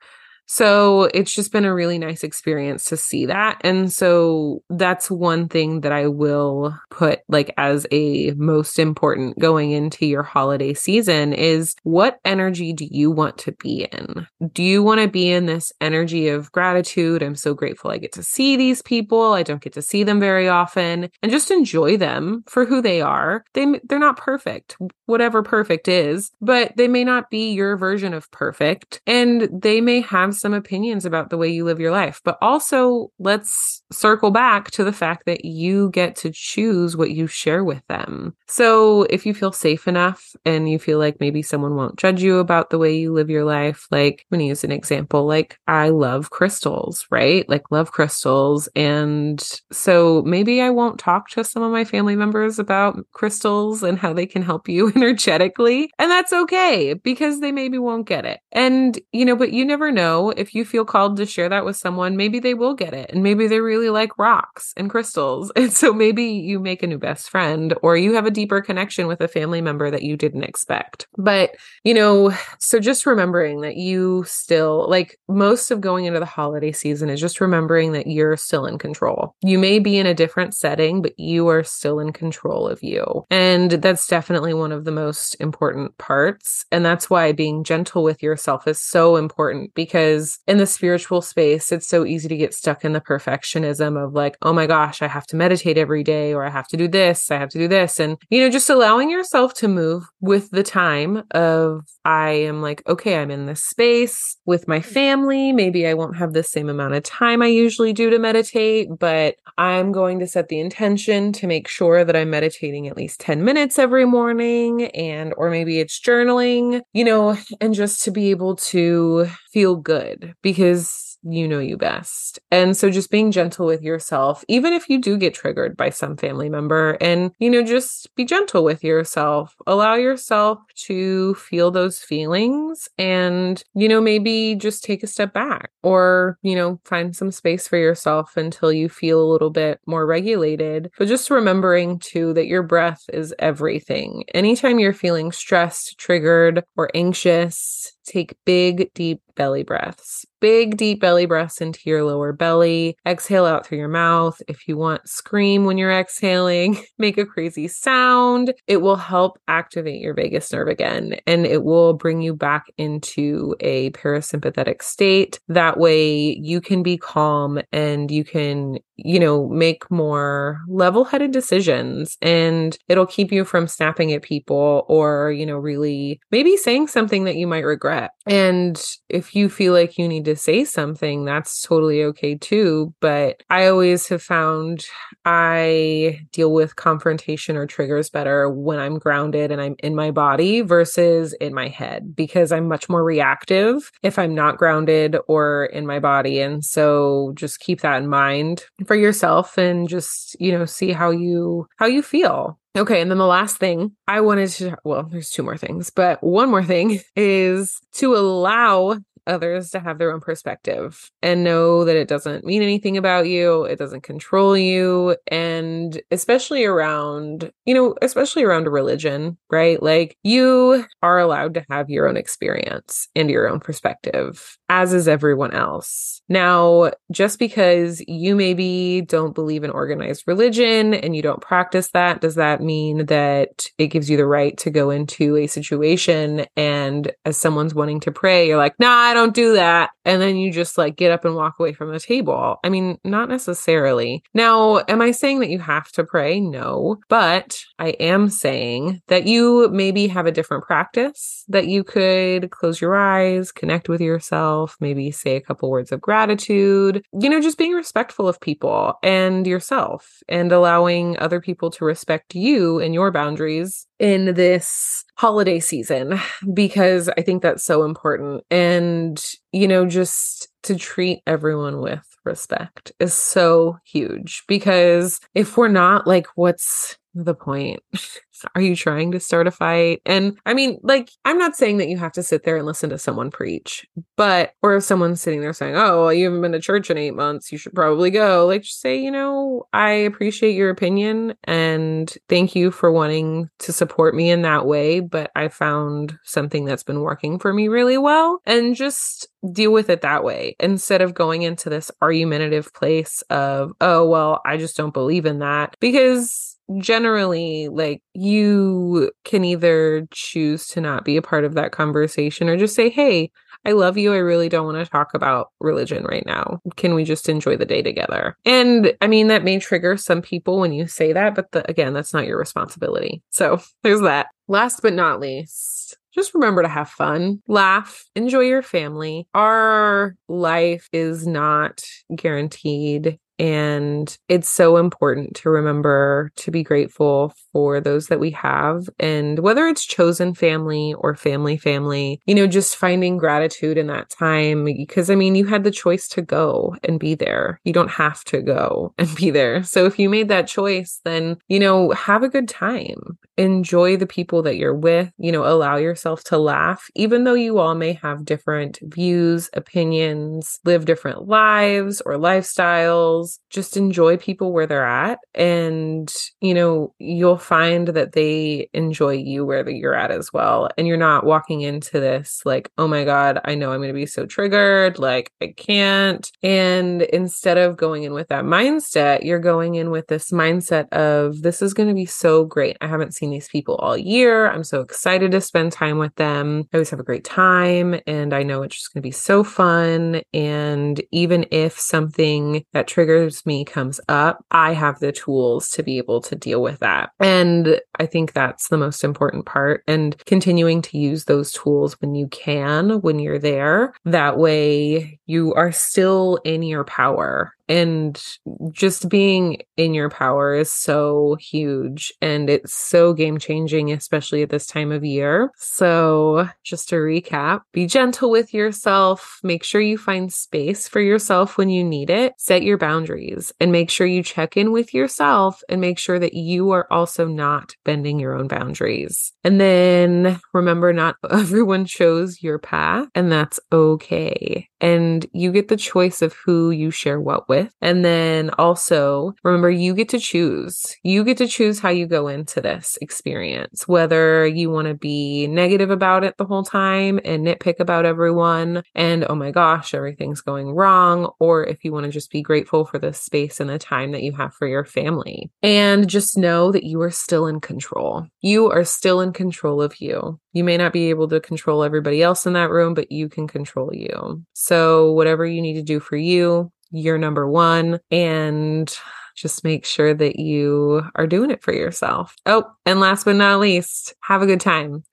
So 0.47 1.05
it's 1.13 1.35
just 1.35 1.53
been 1.53 1.65
a 1.65 1.75
really 1.75 1.99
nice 1.99 2.23
experience 2.23 2.85
to 2.87 2.97
see 2.97 3.27
that. 3.27 3.61
And 3.63 3.93
so 3.93 4.63
that's 4.71 5.11
one 5.11 5.49
thing 5.49 5.81
that 5.81 5.93
I 5.93 6.07
will 6.07 6.79
put 6.91 7.21
like 7.29 7.53
as 7.57 7.87
a 7.91 8.31
most 8.33 8.79
important 8.79 9.39
going 9.39 9.73
into 9.73 10.07
your 10.07 10.23
holiday 10.23 10.73
season 10.73 11.33
is 11.33 11.75
what 11.83 12.21
energy 12.25 12.73
do 12.73 12.87
you 12.91 13.11
want 13.11 13.39
to 13.39 13.53
be 13.53 13.89
in? 13.93 14.27
Do 14.53 14.63
you 14.63 14.83
want 14.83 15.01
to 15.01 15.09
be 15.09 15.31
in 15.31 15.47
this 15.47 15.73
energy 15.81 16.29
of 16.29 16.53
gratitude? 16.53 17.23
I'm 17.23 17.35
so 17.35 17.53
grateful 17.53 17.91
I 17.91 17.99
get 17.99 18.13
to 18.13 18.23
see 18.23 18.57
these 18.57 18.83
people. 18.83 19.33
I 19.33 19.43
don't 19.43 19.63
get 19.63 19.73
to 19.73 19.83
see 19.83 20.05
them 20.05 20.21
very 20.21 20.49
often 20.49 21.11
and 21.23 21.33
just 21.33 21.51
enjoy 21.51 21.97
them 21.97 22.45
for 22.47 22.65
who 22.65 22.81
they 22.81 23.01
are. 23.01 23.45
They 23.55 23.81
they're 23.85 23.99
not 23.99 24.17
perfect, 24.17 24.77
whatever 25.07 25.43
perfect 25.43 25.89
is, 25.89 26.31
but 26.41 26.73
they 26.77 26.89
may 26.89 27.03
not 27.03 27.31
be 27.31 27.53
your 27.53 27.77
version 27.77 28.15
of 28.15 28.31
perfect 28.31 29.01
and 29.07 29.49
they 29.53 29.81
may 29.81 30.01
have 30.01 30.36
some 30.37 30.55
opinions 30.55 31.05
about 31.05 31.31
the 31.31 31.39
way 31.39 31.49
you 31.49 31.65
live 31.65 31.81
your 31.81 31.91
life. 31.91 32.21
But 32.25 32.39
also, 32.41 33.11
let's 33.19 33.83
circle 33.93 34.31
back 34.31 34.71
to 34.73 34.85
the 34.85 34.93
fact 34.93 35.27
that 35.27 35.45
you 35.45 35.91
get 35.91 36.17
to 36.17 36.31
choose 36.31 36.97
what 36.97 37.11
you 37.11 37.27
share 37.27 37.65
with 37.65 37.87
them. 37.89 38.35
So, 38.49 39.03
if 39.05 39.27
you 39.27 39.35
feel 39.35 39.53
safe 39.53 39.89
enough 39.89 40.35
and 40.45 40.69
you 40.69 40.79
feel 40.79 40.99
like 40.99 41.21
maybe 41.21 41.43
someone 41.43 41.77
won't 41.77 41.99
judge 41.99 42.23
you 42.23 42.39
about 42.39 42.71
the 42.71 42.79
way 42.79 42.97
you 42.97 43.13
live 43.13 43.31
your 43.31 43.45
life, 43.45 43.87
like 43.91 44.25
I'm 44.31 44.39
going 44.39 44.47
to 44.47 44.49
use 44.49 44.65
an 44.65 44.73
example, 44.73 45.27
like 45.27 45.59
I 45.67 45.89
love 45.89 46.31
crystals, 46.31 47.07
right? 47.11 47.49
Like, 47.49 47.71
love 47.71 47.93
crystals. 47.93 48.69
And 48.77 49.43
so 49.73 50.23
maybe 50.23 50.61
I 50.61 50.71
won't 50.71 50.99
talk 50.99 51.29
to 51.31 51.45
some 51.45 51.63
of 51.63 51.73
my 51.73 51.85
family 51.85 52.17
members 52.17 52.59
about 52.59 52.99
crystals 53.13 53.83
and 53.83 53.99
how 53.99 54.13
they 54.13 54.27
can 54.27 54.43
help 54.43 54.69
you 54.69 54.93
energetically. 54.97 55.91
And 55.99 56.11
that's 56.11 56.33
okay 56.33 56.95
because 56.95 57.41
they 57.41 57.53
maybe 57.53 57.79
won't 57.79 58.07
get 58.07 58.25
it. 58.25 58.41
And, 58.53 58.99
you 59.13 59.25
know, 59.25 59.37
but 59.37 59.53
you 59.53 59.65
never 59.65 59.91
know 59.93 60.26
if 60.31 60.55
you 60.55 60.65
feel 60.65 60.85
called 60.85 61.17
to 61.17 61.27
share 61.27 61.49
that 61.49 61.65
with 61.65 61.77
someone, 61.77 62.17
maybe 62.17 62.39
they 62.39 62.55
will 62.55 62.75
get 62.75 62.95
it. 62.95 63.11
And 63.13 63.23
maybe 63.23 63.47
they 63.47 63.61
really 63.61 63.91
like 63.91 64.19
rocks 64.19 64.73
and 64.77 64.91
crystals. 64.91 65.53
And 65.67 65.73
so 65.73 65.93
maybe 65.93 66.23
you 66.23 66.61
make 66.61 66.83
a 66.83 66.87
new 66.87 66.99
best 66.99 67.29
friend 67.29 67.75
or 67.83 67.97
you 67.97 68.15
have 68.15 68.27
a 68.27 68.31
deeper 68.31 68.61
connection 68.61 69.09
with 69.09 69.21
a 69.21 69.27
family 69.27 69.61
member 69.61 69.91
that 69.91 70.03
you 70.03 70.17
didn't 70.17 70.45
expect. 70.45 71.09
But, 71.17 71.57
you 71.83 71.93
know, 71.93 72.33
so 72.61 72.79
just 72.79 73.05
remembering 73.05 73.63
that 73.63 73.77
you 73.77 74.25
still, 74.29 74.89
like 74.89 75.19
most 75.29 75.71
of 75.71 75.81
going 75.81 76.05
into 76.05 76.21
the 76.21 76.27
holiday 76.27 76.73
season 76.73 77.11
is 77.11 77.21
just 77.21 77.41
remembering 77.41 77.93
that 77.93 78.07
you're 78.07 78.37
still 78.37 78.67
in 78.67 78.79
control. 78.79 79.35
You 79.43 79.59
may 79.59 79.79
be 79.79 79.99
in 79.99 80.07
a 80.07 80.15
different 80.15 80.55
setting, 80.55 81.03
but 81.03 81.19
you 81.19 81.49
are 81.49 81.65
still 81.65 81.99
in 81.99 82.13
control 82.13 82.69
of 82.69 82.83
you. 82.83 83.25
And 83.31 83.73
that's 83.73 84.07
definitely 84.07 84.55
one 84.55 84.73
of 84.73 84.85
the 84.85 84.93
most 84.93 85.35
important 85.41 85.97
parts. 85.99 86.65
And 86.71 86.85
that's 86.85 87.11
why 87.11 87.33
being 87.33 87.65
gentle 87.65 88.03
with 88.03 88.23
yourself 88.23 88.69
is 88.69 88.81
so 88.81 89.17
important 89.17 89.75
because 89.75 90.16
because 90.17 90.39
in 90.47 90.59
the 90.59 90.67
spiritual 90.67 91.21
space, 91.21 91.71
it's 91.71 91.89
so 91.89 92.07
easy 92.07 92.29
to 92.29 92.37
get 92.37 92.55
stuck 92.55 92.85
in 92.85 92.93
the 92.93 93.01
perfectionism 93.01 94.03
of 94.03 94.15
like, 94.15 94.37
oh 94.43 94.53
my 94.53 94.67
gosh, 94.67 95.03
I 95.03 95.09
have 95.09 95.27
to 95.27 95.37
meditate 95.37 95.77
every 95.77 96.03
day, 96.03 96.33
or 96.33 96.45
I 96.45 96.51
have 96.51 96.69
to 96.69 96.77
do 96.77 96.89
this, 96.89 97.31
I 97.31 97.37
have 97.37 97.51
to 97.51 97.59
do 97.59 97.69
this. 97.69 98.01
And, 98.01 98.17
you 98.31 98.41
know, 98.41 98.51
just 98.51 98.71
allowing 98.71 99.11
yourself 99.11 99.53
to 99.55 99.69
move 99.69 100.05
with 100.21 100.51
the 100.51 100.63
time 100.63 101.23
of, 101.33 101.83
I 102.05 102.31
am 102.31 102.63
like, 102.63 102.83
okay, 102.89 103.19
I'm 103.19 103.31
in 103.31 103.47
this 103.47 103.63
space 103.63 104.37
with 104.47 104.69
my 104.69 104.81
mm. 104.81 104.85
family. 104.85 105.53
Maybe 105.53 105.87
I 105.87 105.95
won't 105.95 106.17
have 106.17 106.33
the 106.33 106.43
same 106.43 106.69
amount 106.69 106.95
of 106.95 107.03
time 107.03 107.43
I 107.43 107.49
usually 107.49 107.93
do 107.93 108.11
to 108.11 108.19
meditate, 108.19 108.89
but 108.99 109.37
I'm 109.59 109.93
going 109.93 110.19
to 110.21 110.27
set 110.27 110.49
the 110.49 110.61
intention 110.61 111.33
to 111.33 111.47
make 111.47 111.69
sure 111.69 112.05
that 112.05 112.17
I'm 112.17 112.31
meditating 112.31 112.89
at 112.89 112.97
least 112.97 113.21
10 113.21 113.45
minutes 113.45 113.79
every 113.79 114.07
morning 114.07 114.87
and 114.87 115.35
or 115.37 115.51
maybe 115.51 115.81
it's 115.81 116.01
journaling, 116.01 116.81
you 116.93 117.05
know, 117.05 117.37
and 117.61 117.75
just 117.75 118.03
to 118.05 118.11
be 118.11 118.31
able 118.31 118.57
to 118.57 119.29
feel 119.53 119.77
good 119.77 120.06
because 120.43 121.19
you 121.23 121.49
know 121.49 121.59
you 121.59 121.77
best. 121.77 122.39
And 122.51 122.77
so 122.77 122.91
just 122.91 123.11
being 123.11 123.33
gentle 123.33 123.67
with 123.67 123.83
yourself, 123.83 124.45
even 124.49 124.73
if 124.73 124.89
you 124.89 125.01
do 125.01 125.17
get 125.17 125.35
triggered 125.35 125.77
by 125.77 125.91
some 125.91 126.17
family 126.17 126.49
member, 126.49 126.97
and, 127.01 127.33
you 127.39 127.51
know, 127.51 127.63
just 127.63 128.15
be 128.15 128.25
gentle 128.25 128.63
with 128.65 128.85
yourself. 128.85 129.55
Allow 129.67 129.95
yourself 129.95 130.59
to 130.87 131.35
feel 131.35 131.71
those 131.71 131.99
feelings 131.99 132.89
and, 132.99 133.63
you 133.75 133.89
know, 133.89 134.01
maybe 134.01 134.55
just 134.55 134.85
take 134.85 135.03
a 135.03 135.09
step 135.09 135.33
back 135.33 135.71
or, 135.83 136.39
you 136.43 136.55
know, 136.55 136.81
find 136.85 137.17
some 137.17 137.33
space 137.33 137.67
for 137.67 137.77
yourself 137.77 138.37
until 138.37 138.73
you 138.73 138.89
feel 138.89 139.21
a 139.21 139.31
little 139.31 139.51
bit 139.51 139.81
more 139.87 140.07
regulated. 140.07 140.91
But 140.99 141.09
just 141.09 141.31
remembering 141.31 141.99
too 141.99 142.33
that 142.35 142.47
your 142.47 142.63
breath 142.63 143.03
is 143.13 143.35
everything. 143.39 144.25
Anytime 144.35 144.79
you're 144.79 144.93
feeling 144.93 145.33
stressed, 145.33 145.99
triggered, 145.99 146.65
or 146.77 146.91
anxious, 146.95 147.96
take 148.07 148.37
big, 148.45 148.93
deep 148.95 149.21
belly 149.37 149.63
breaths. 149.63 150.25
Big, 150.41 150.77
deep 150.77 151.01
belly 151.01 151.27
breaths 151.27 151.61
into 151.61 151.81
your 151.85 152.05
lower 152.05 152.33
belly. 152.33 152.97
Exhale 153.07 153.45
out 153.45 153.67
through 153.67 153.79
your 153.79 153.89
mouth. 153.89 154.41
If 154.49 154.67
you 154.67 154.77
want, 154.77 155.09
scream 155.09 155.65
when 155.65 155.79
you're 155.79 155.93
exhaling. 155.93 156.83
Make 156.99 157.19
a 157.19 157.27
crazy 157.27 157.69
sound. 157.69 158.55
It 158.67 158.79
will 158.79 158.97
help 158.97 159.39
activate 159.49 160.01
your 160.01 160.15
vagus 160.15 160.53
nerve 160.53 160.69
again 160.69 161.17
and 161.27 161.47
it 161.47 161.65
will 161.65 161.95
bring 161.95 162.23
you 162.23 162.35
back 162.35 162.67
into 162.79 163.55
a 163.61 163.91
parasympathetic 163.91 164.83
state. 164.83 165.39
That 165.49 165.79
way 165.79 166.37
you 166.41 166.61
can 166.61 166.83
be 166.83 166.97
calm 166.97 167.61
and 167.73 168.11
you 168.11 168.25
can 168.25 168.79
you 168.97 169.21
know, 169.21 169.47
make 169.49 169.91
more 169.91 170.61
level 170.69 171.05
headed 171.05 171.31
decisions 171.31 172.17
and 172.23 172.79
it'll 172.89 173.07
keep 173.07 173.31
you 173.31 173.45
from 173.45 173.69
snapping 173.69 174.13
at 174.13 174.23
people 174.23 174.85
or, 174.89 175.33
you 175.33 175.45
know, 175.45 175.57
really 175.57 176.19
maybe 176.31 176.57
saying 176.57 176.89
something 176.89 177.25
that 177.25 177.37
you 177.37 177.47
might 177.47 177.65
regret. 177.65 177.96
And 178.27 178.83
if 179.09 179.35
you 179.35 179.49
feel 179.49 179.73
like 179.73 179.99
you 179.99 180.09
need 180.09 180.25
to 180.27 180.37
say 180.37 180.65
something, 180.65 181.25
that's 181.25 181.63
totally 181.63 182.03
okay 182.05 182.37
too. 182.37 182.95
But 183.01 183.43
I 183.51 183.67
always 183.67 184.09
have 184.09 184.23
found 184.23 184.85
I 185.25 186.21
deal 186.33 186.53
with 186.53 186.77
confrontation 186.77 187.57
or 187.57 187.67
triggers 187.67 188.11
better 188.11 188.49
when 188.49 188.79
I'm 188.79 188.99
grounded 188.99 189.51
and 189.51 189.61
I'm 189.61 189.77
in 189.83 189.95
my 189.95 190.11
body 190.11 190.61
versus 190.61 191.33
in 191.35 191.55
my 191.55 191.69
head 191.69 192.15
because 192.15 192.53
I'm 192.53 192.69
much 192.69 192.89
more 192.89 193.05
reactive 193.05 193.91
if 194.03 194.19
I'm 194.19 194.35
not 194.35 194.59
grounded 194.59 195.17
or 195.29 195.67
in 195.67 195.87
my 195.87 195.99
body. 195.99 196.41
And 196.41 196.65
so 196.65 197.33
just 197.35 197.61
keep 197.61 197.81
that 197.81 198.03
in 198.03 198.09
mind 198.09 198.65
for 198.87 198.97
yourself 198.97 199.59
and 199.59 199.89
just, 199.89 200.37
you 200.41 200.53
know, 200.53 200.65
see 200.65 200.93
how 200.93 201.11
you 201.11 201.67
how 201.77 201.87
you 201.87 202.03
feel. 202.03 202.59
Okay, 202.77 203.01
and 203.01 203.11
then 203.11 203.17
the 203.19 203.27
last 203.27 203.57
thing 203.57 203.93
I 204.07 204.21
wanted 204.21 204.51
to 204.51 204.77
well, 204.85 205.05
there's 205.05 205.31
two 205.31 205.43
more 205.43 205.57
things, 205.57 205.89
but 205.91 206.23
one 206.23 206.51
more 206.51 206.63
thing 206.63 207.01
is 207.17 207.81
to 207.95 208.15
allow 208.15 208.99
others 209.27 209.71
to 209.71 209.81
have 209.81 209.99
their 209.99 210.13
own 210.13 210.21
perspective 210.21 211.11
and 211.23 211.45
know 211.45 211.85
that 211.85 211.97
it 211.97 212.09
doesn't 212.09 212.45
mean 212.45 212.63
anything 212.63 212.97
about 212.97 213.27
you, 213.27 213.65
it 213.65 213.79
doesn't 213.79 214.03
control 214.03 214.57
you, 214.57 215.17
and 215.29 216.01
especially 216.11 216.65
around, 216.65 217.51
you 217.65 217.75
know, 217.75 217.95
especially 218.03 218.43
around 218.43 218.67
religion, 218.69 219.37
right? 219.51 219.83
Like 219.83 220.17
you 220.23 220.85
are 221.03 221.19
allowed 221.19 221.55
to 221.55 221.65
have 221.71 221.91
your 221.91 222.09
own 222.09 222.17
experience 222.17 223.09
and 223.15 223.31
your 223.31 223.49
own 223.49 223.61
perspective, 223.61 224.59
as 224.69 224.93
is 224.93 225.09
everyone 225.09 225.53
else. 225.53 226.21
Now, 226.29 226.93
just 227.13 227.39
because 227.39 228.03
you 228.09 228.35
maybe 228.35 229.03
don't 229.03 229.35
believe 229.35 229.65
in 229.65 229.71
organized 229.71 230.25
religion 230.27 230.95
and 230.95 231.15
you 231.15 231.23
don't 231.23 231.41
practice 231.41 231.91
that, 231.93 232.21
does 232.21 232.35
that 232.35 232.61
mean 232.61 233.07
that 233.07 233.69
it 233.79 233.89
gives 233.89 234.11
you 234.11 234.17
the 234.17 234.27
right 234.27 234.57
to 234.59 234.71
go 234.71 234.91
into 234.91 235.37
a 235.37 235.47
situation 235.47 236.47
and 236.57 237.13
as 237.25 237.37
someone's 237.37 237.75
wanting 237.75 238.01
to 238.01 238.13
pray, 238.13 238.47
you're 238.47 238.57
like, 238.57 238.79
nah, 238.79 239.15
don't 239.17 239.35
do 239.35 239.55
that. 239.55 239.91
And 240.05 240.23
then 240.23 240.37
you 240.37 240.53
just 240.53 240.79
like 240.79 240.97
get 240.97 241.11
up 241.11 241.25
and 241.25 241.35
walk 241.35 241.55
away 241.59 241.73
from 241.73 241.93
the 241.93 241.99
table. 241.99 242.59
I 242.63 242.69
mean, 242.69 242.99
not 243.05 243.29
necessarily. 243.29 244.23
Now, 244.35 244.83
am 244.89 245.03
I 245.03 245.11
saying 245.11 245.41
that 245.41 245.51
you 245.51 245.59
have 245.59 245.91
to 245.93 246.05
pray? 246.05 246.41
No. 246.41 246.99
But 247.09 247.59
I 247.79 247.89
am 248.01 248.29
saying 248.29 249.01
that 249.09 249.27
you 249.27 249.69
maybe 249.73 250.07
have 250.07 250.27
a 250.27 250.33
different 250.33 250.65
practice 250.65 251.45
that 251.49 251.67
you 251.67 251.83
could 251.83 252.51
close 252.51 252.81
your 252.81 252.95
eyes, 252.95 253.51
connect 253.53 253.89
with 253.89 254.01
yourself, 254.01 254.77
maybe 254.81 255.11
say 255.11 255.37
a 255.37 255.41
couple 255.41 255.71
words 255.71 255.91
of 255.91 256.01
gratitude, 256.01 257.03
you 257.13 257.29
know, 257.29 257.41
just 257.41 257.59
being 257.59 257.73
respectful 257.73 258.29
of 258.29 258.41
people 258.41 258.95
and 259.03 259.47
yourself 259.47 260.23
and 260.29 260.53
allowing 260.53 261.19
other 261.19 261.41
people 261.41 261.71
to 261.71 261.85
respect 261.85 262.35
you 262.35 262.79
and 262.79 262.95
your 262.95 263.11
boundaries 263.11 263.87
in 263.99 264.35
this 264.35 265.05
holiday 265.17 265.61
season 265.61 266.21
because 266.53 267.09
I 267.17 267.23
think 267.23 267.43
that's 267.43 267.65
so 267.65 267.85
important. 267.85 268.45
And, 268.51 269.23
you 269.53 269.67
know, 269.67 269.87
just 269.87 270.49
to 270.65 270.77
treat 270.77 271.21
everyone 271.27 271.81
with 271.81 272.05
respect 272.25 272.93
is 272.99 273.15
so 273.15 273.79
huge 273.85 274.43
because 274.49 275.21
if 275.35 275.57
we're 275.57 275.69
not 275.69 276.07
like, 276.07 276.27
what's 276.35 276.97
the 277.25 277.35
point? 277.35 277.81
Are 278.55 278.61
you 278.61 278.77
trying 278.77 279.13
to 279.13 279.21
start 279.21 279.47
a 279.47 279.51
fight? 279.51 280.03
And 280.05 280.39
I 280.45 280.53
mean, 280.53 280.79
like, 280.83 281.11
I'm 281.25 281.39
not 281.39 281.57
saying 281.57 281.79
that 281.79 281.89
you 281.89 281.97
have 281.97 282.13
to 282.13 282.23
sit 282.23 282.45
there 282.45 282.57
and 282.57 282.67
listen 282.67 282.91
to 282.91 282.99
someone 282.99 283.31
preach, 283.31 283.87
but, 284.17 284.53
or 284.63 284.77
if 284.77 284.85
someone's 284.85 285.23
sitting 285.23 285.41
there 285.41 285.55
saying, 285.55 285.75
oh, 285.75 286.03
well, 286.03 286.13
you 286.13 286.27
haven't 286.27 286.43
been 286.43 286.53
to 286.53 286.61
church 286.61 286.91
in 286.91 286.99
eight 286.99 287.15
months, 287.15 287.51
you 287.51 287.57
should 287.57 287.75
probably 287.75 288.11
go. 288.11 288.47
Like, 288.47 288.63
just 288.63 288.81
say, 288.81 289.01
you 289.01 289.11
know, 289.11 289.65
I 289.73 289.91
appreciate 289.91 290.55
your 290.55 290.69
opinion 290.69 291.35
and 291.45 292.13
thank 292.29 292.55
you 292.55 292.71
for 292.71 292.93
wanting 292.93 293.49
to 293.61 293.73
support 293.73 294.15
me 294.15 294.31
in 294.31 294.43
that 294.43 294.67
way, 294.67 295.01
but 295.01 295.31
I 295.35 295.49
found 295.49 296.19
something 296.25 296.67
that's 296.67 296.83
been 296.83 297.01
working 297.01 297.39
for 297.39 297.55
me 297.55 297.69
really 297.69 297.99
well. 297.99 298.41
And 298.45 298.77
just 298.77 299.29
deal 299.53 299.73
with 299.73 299.89
it 299.91 300.03
that 300.03 300.25
way 300.25 300.57
instead 300.61 301.03
of 301.03 301.15
going 301.15 301.43
into 301.43 301.71
this 301.71 301.91
argumentative 302.03 302.73
place 302.75 303.23
of, 303.31 303.73
oh, 303.81 304.07
well, 304.07 304.41
I 304.45 304.57
just 304.57 304.77
don't 304.77 304.95
believe 304.95 305.27
in 305.27 305.39
that. 305.39 305.77
Because 305.81 306.56
generally 306.79 307.69
like 307.69 308.03
you 308.15 309.11
can 309.25 309.45
either 309.45 310.07
choose 310.11 310.67
to 310.69 310.81
not 310.81 311.05
be 311.05 311.17
a 311.17 311.23
part 311.23 311.45
of 311.45 311.55
that 311.55 311.73
conversation 311.73 312.49
or 312.49 312.57
just 312.57 312.75
say 312.75 312.89
hey 312.89 313.31
i 313.65 313.73
love 313.73 313.97
you 313.97 314.13
i 314.13 314.19
really 314.19 314.49
don't 314.49 314.67
want 314.67 314.77
to 314.77 314.91
talk 314.91 315.15
about 315.15 315.51
religion 315.61 316.05
right 316.05 316.27
now. 316.27 316.61
Can 316.77 316.95
we 316.95 317.05
just 317.05 317.29
enjoy 317.29 317.57
the 317.57 317.65
day 317.65 317.83
together? 317.83 318.37
And 318.45 318.95
i 319.01 319.07
mean 319.07 319.29
that 319.29 319.45
may 319.45 319.59
trigger 319.59 319.97
some 319.97 320.23
people 320.23 320.59
when 320.59 320.73
you 320.73 320.87
say 320.87 321.13
that 321.13 321.35
but 321.35 321.53
the, 321.53 321.69
again 321.71 321.93
that's 321.93 322.13
not 322.13 322.27
your 322.27 322.39
responsibility. 322.39 323.23
So 323.31 323.61
there's 323.83 324.03
that. 324.03 324.27
Last 324.49 324.83
but 324.83 324.93
not 324.93 325.21
least 325.21 325.97
just 326.17 326.35
remember 326.35 326.63
to 326.63 326.69
have 326.69 326.89
fun, 326.89 327.43
laugh, 327.47 328.07
enjoy 328.17 328.41
your 328.41 328.63
family. 328.63 329.29
Our 329.35 330.17
life 330.29 330.89
is 330.91 331.27
not 331.27 331.85
guaranteed 332.15 333.19
and 333.39 334.17
it's 334.29 334.49
so 334.49 334.77
important 334.77 335.37
to 335.37 335.51
remember 335.51 336.33
to 336.37 336.51
be 336.51 336.63
grateful 336.63 337.35
for 337.53 337.81
those 337.81 338.09
that 338.09 338.21
we 338.21 338.31
have. 338.33 338.89
And 338.99 339.39
whether 339.41 339.67
it's 339.67 339.85
chosen 339.85 340.35
family 340.35 340.95
or 340.99 341.15
family, 341.15 341.57
family, 341.57 342.21
you 342.27 342.35
know, 342.35 342.47
just 342.47 342.77
finding 342.77 343.19
gratitude 343.19 343.79
in 343.79 343.87
that 343.89 344.11
time. 344.11 344.65
Because 344.65 345.11
I 345.11 345.15
mean, 345.15 345.35
you 345.35 345.47
had 345.47 345.65
the 345.65 345.71
choice 345.71 346.09
to 346.09 346.23
go 346.23 346.77
and 346.83 346.99
be 346.99 347.15
there. 347.15 347.61
You 347.65 347.73
don't 347.73 347.91
have 347.91 348.25
to 348.25 348.41
go 348.41 348.95
and 348.99 349.15
be 349.17 349.31
there. 349.31 349.63
So 349.63 349.85
if 349.87 349.99
you 349.99 350.09
made 350.09 350.29
that 350.29 350.49
choice, 350.49 351.01
then, 351.05 351.39
you 351.49 351.59
know, 351.59 351.91
have 351.91 352.23
a 352.23 352.29
good 352.29 352.49
time. 352.49 353.19
Enjoy 353.39 353.97
the 353.97 354.07
people 354.07 354.43
that 354.43 354.57
you're 354.57 354.75
with, 354.75 355.11
you 355.19 355.33
know, 355.33 355.45
allow 355.45 355.77
yourself 355.77 356.25
to 356.25 356.39
laugh, 356.39 356.89
even 356.95 357.25
though 357.25 357.35
you 357.35 357.59
all 357.59 357.75
may 357.75 357.93
have 357.95 358.25
different 358.25 358.79
views, 358.83 359.51
opinions, 359.53 360.59
live 360.65 360.85
different 360.85 361.27
lives 361.29 362.01
or 362.03 362.15
lifestyles 362.15 363.39
just 363.51 363.77
enjoy 363.77 364.19
people 364.19 364.53
where 364.53 364.67
they're 364.67 364.87
at. 364.87 365.19
And 365.35 366.13
you 366.41 366.53
know 366.55 366.95
you'll 366.99 367.39
find 367.39 367.89
that 367.89 368.13
they 368.13 368.69
enjoy 368.75 369.15
you 369.15 369.45
where 369.47 369.69
you're 369.69 369.95
at 369.95 370.11
as 370.11 370.33
well. 370.33 370.69
And 370.77 370.87
you're 370.87 370.97
not 370.97 371.25
walking 371.25 371.63
into 371.63 371.99
this 371.99 372.43
like 372.45 372.71
oh 372.79 372.87
my 372.87 373.05
god 373.05 373.41
i 373.45 373.55
know 373.55 373.73
i'm 373.73 373.79
going 373.79 373.89
to 373.89 373.95
be 373.95 374.07
so 374.07 374.27
triggered 374.27 374.99
like 374.99 375.33
i 375.43 375.55
can't. 375.57 376.31
And 376.43 377.03
instead 377.03 377.59
of 377.59 377.77
going 377.77 378.03
in 378.03 378.13
with 378.13 378.29
that 378.29 378.45
mindset 378.45 379.25
you're 379.25 379.39
going 379.39 379.77
in 379.77 379.91
with 379.91 380.09
this 380.09 380.31
mindset 380.31 380.89
of 380.93 381.43
this 381.43 381.63
is 381.63 381.75
going 381.75 381.89
to 381.89 381.95
be 381.95 382.07
so 382.07 382.45
great. 382.45 382.77
I 382.81 382.87
haven't 382.87 383.15
seen 383.15 383.26
seen 383.27 383.31
these 383.33 383.49
people 383.49 383.77
all 383.77 383.97
year. 383.97 384.51
I'm 384.51 384.65
so 384.65 384.81
excited 384.81 385.33
to 385.33 385.41
spend 385.41 385.73
time 385.73 385.99
with 385.99 386.15
them. 386.17 386.69
I 386.73 386.77
always 386.77 386.91
have 386.91 387.01
a 387.01 387.05
great 387.05 387.25
time 387.25 387.99
and 388.07 388.33
I 388.33 388.43
know 388.43 388.63
it's 388.63 388.77
just 388.77 388.93
going 388.93 389.03
to 389.03 389.07
be 389.07 389.13
so 389.13 389.43
fun. 389.43 390.23
And 390.33 391.03
even 391.11 391.47
if 391.51 391.79
something 391.79 392.65
that 392.73 392.87
triggers 392.87 393.45
me 393.45 393.65
comes 393.65 394.01
up, 394.09 394.45
I 394.51 394.73
have 394.73 395.01
the 395.01 395.13
tools 395.13 395.69
to 395.71 395.83
be 395.83 395.99
able 395.99 396.21
to 396.23 396.37
deal 396.37 396.63
with 396.63 396.79
that. 396.81 397.11
And 397.21 397.81
I 397.99 398.07
think 398.07 398.33
that's 398.33 398.69
the 398.69 398.79
most 398.79 399.03
important 399.03 399.47
part. 399.47 399.83
And 399.87 400.17
continuing 400.27 400.83
to 400.83 400.99
use 400.99 401.25
those 401.25 401.53
tools 401.53 401.97
when 402.01 402.15
you 402.15 402.29
can, 402.29 403.01
when 403.01 403.19
you're 403.19 403.39
there. 403.39 403.95
That 404.05 404.39
way 404.39 405.19
you 405.27 405.55
are 405.55 405.73
still 405.73 406.37
in 406.45 406.63
your 406.63 406.85
power 406.85 407.56
and 407.69 408.23
just 408.71 409.09
being 409.09 409.59
in 409.77 409.95
your 409.95 410.09
power 410.09 410.55
is 410.55 410.71
so 410.71 411.37
huge 411.41 412.13
and 412.21 412.49
it's 412.49 412.73
so 412.73 413.13
game 413.13 413.39
changing, 413.39 413.93
especially 413.93 414.43
at 414.43 414.51
this 414.51 414.67
time 414.67 414.93
of 414.93 415.05
year. 415.05 415.51
So, 415.57 416.49
just 416.63 416.89
to 416.91 416.97
recap, 416.97 417.63
be 417.73 417.87
gentle 417.87 418.31
with 418.31 418.55
yourself. 418.55 419.41
Make 419.43 419.65
sure 419.65 419.81
you 419.81 419.99
find 419.99 420.33
space 420.33 420.89
for 420.89 421.01
yourself 421.01 421.59
when 421.59 421.69
you 421.69 421.83
need 421.83 422.11
it. 422.11 422.35
Set 422.39 422.63
your 422.63 422.79
boundaries 422.79 423.53
and 423.61 423.73
make 423.73 423.91
sure 423.91 424.07
you 424.07 424.23
check 424.23 424.57
in 424.57 424.73
with 424.73 424.95
yourself 424.95 425.63
and 425.69 425.81
make 425.81 425.99
sure 425.99 426.19
that 426.19 426.35
you 426.35 426.71
are 426.71 426.87
also 426.91 427.27
not 427.27 427.75
bending 427.85 428.21
your 428.21 428.35
own 428.35 428.49
boundaries. 428.49 429.33
And 429.43 429.61
then 429.61 430.41
remember, 430.53 430.93
not 430.93 431.17
everyone 431.31 431.85
chose 431.85 432.43
your 432.43 432.59
path, 432.59 433.09
and 433.15 433.31
that's 433.31 433.59
okay. 433.73 434.69
And 434.81 435.27
you 435.33 435.53
get 435.53 435.69
the 435.69 435.77
choice 435.77 436.23
of 436.23 436.35
who 436.35 436.71
you 436.71 436.91
share 436.91 437.21
what 437.21 437.49
with 437.49 437.56
with. 437.57 437.73
And 437.81 438.05
then 438.05 438.51
also 438.59 439.35
remember, 439.43 439.71
you 439.71 439.95
get 439.95 440.09
to 440.11 440.19
choose. 440.19 440.97
You 441.03 441.25
get 441.25 441.39
to 441.39 441.47
choose 441.47 441.79
how 441.79 441.91
you 441.91 442.07
go 442.07 442.29
into 442.29 442.61
this 442.61 442.99
experience, 443.01 443.87
whether 443.89 444.47
you 444.47 444.71
want 444.71 444.89
to 444.89 444.95
be 444.95 445.47
negative 445.47 445.91
about 445.91 446.25
it 446.25 446.37
the 446.37 446.45
whole 446.45 446.63
time 446.63 447.21
and 447.25 447.47
nitpick 447.47 447.81
about 447.81 448.07
everyone 448.07 448.83
and, 448.95 449.27
oh 449.29 449.35
my 449.35 449.51
gosh, 449.51 449.95
everything's 449.95 450.41
going 450.41 450.73
wrong, 450.73 451.31
or 451.41 451.65
if 451.65 451.85
you 451.85 451.93
want 451.93 452.05
to 452.05 452.13
just 452.13 452.31
be 452.31 452.43
grateful 452.43 452.85
for 452.85 452.99
the 452.99 453.13
space 453.13 453.61
and 453.61 453.71
the 453.71 453.79
time 453.79 454.13
that 454.13 454.23
you 454.23 454.33
have 454.33 454.55
for 454.55 454.67
your 454.67 454.85
family. 454.85 455.51
And 455.63 456.09
just 456.09 456.37
know 456.37 456.73
that 456.73 456.85
you 456.85 457.01
are 457.03 457.11
still 457.11 457.47
in 457.47 457.61
control. 457.61 458.27
You 458.41 458.71
are 458.71 458.85
still 458.85 459.21
in 459.21 459.33
control 459.33 459.83
of 459.83 460.01
you. 460.01 460.39
You 460.53 460.65
may 460.65 460.77
not 460.77 460.93
be 460.93 461.11
able 461.11 461.29
to 461.29 461.41
control 461.41 461.85
everybody 461.85 462.23
else 462.23 462.47
in 462.47 462.55
that 462.55 462.71
room, 462.71 462.95
but 462.95 463.13
you 463.13 463.29
can 463.29 463.47
control 463.47 463.91
you. 463.93 464.43
So, 464.55 465.13
whatever 465.13 465.45
you 465.45 465.61
need 465.61 465.75
to 465.75 465.83
do 465.83 466.01
for 466.01 466.17
you, 466.17 466.73
you're 466.91 467.19
number 467.19 467.49
one 467.49 468.01
and 468.11 468.97
just 469.37 469.65
make 469.65 469.85
sure 469.85 470.15
that 470.15 470.39
you 470.39 471.03
are 471.15 471.27
doing 471.27 471.51
it 471.51 471.63
for 471.63 471.73
yourself. 471.73 472.35
Oh, 472.47 472.65
and 472.87 473.01
last 473.01 473.25
but 473.25 473.37
not 473.37 473.61
least, 473.61 474.15
have 474.23 474.43
a 474.43 474.47
good 474.47 474.61
time. 474.61 475.05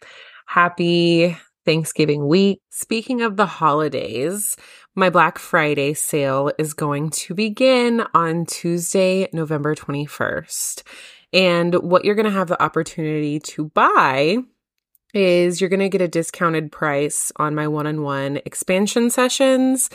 Happy 0.46 1.38
Thanksgiving 1.66 2.28
week. 2.28 2.62
Speaking 2.70 3.22
of 3.22 3.38
the 3.38 3.46
holidays, 3.46 4.56
my 4.96 5.10
Black 5.10 5.40
Friday 5.40 5.94
sale 5.94 6.52
is 6.58 6.74
going 6.74 7.10
to 7.10 7.34
begin 7.34 8.04
on 8.14 8.46
Tuesday, 8.46 9.28
November 9.34 9.76
21st. 9.76 10.84
And 11.34 11.76
what 11.76 12.06
you're 12.06 12.16
going 12.16 12.26
to 12.26 12.32
have 12.32 12.48
the 12.48 12.62
opportunity 12.62 13.40
to 13.40 13.66
buy 13.70 14.38
is 15.14 15.62
you're 15.62 15.70
going 15.70 15.80
to 15.80 15.90
get 15.90 16.02
a 16.02 16.08
discounted 16.08 16.72
price 16.72 17.32
on 17.38 17.56
my 17.56 17.68
one 17.68 17.88
on 17.88 18.02
one 18.02 18.40
expansion 18.46 19.10
sessions. 19.10 19.90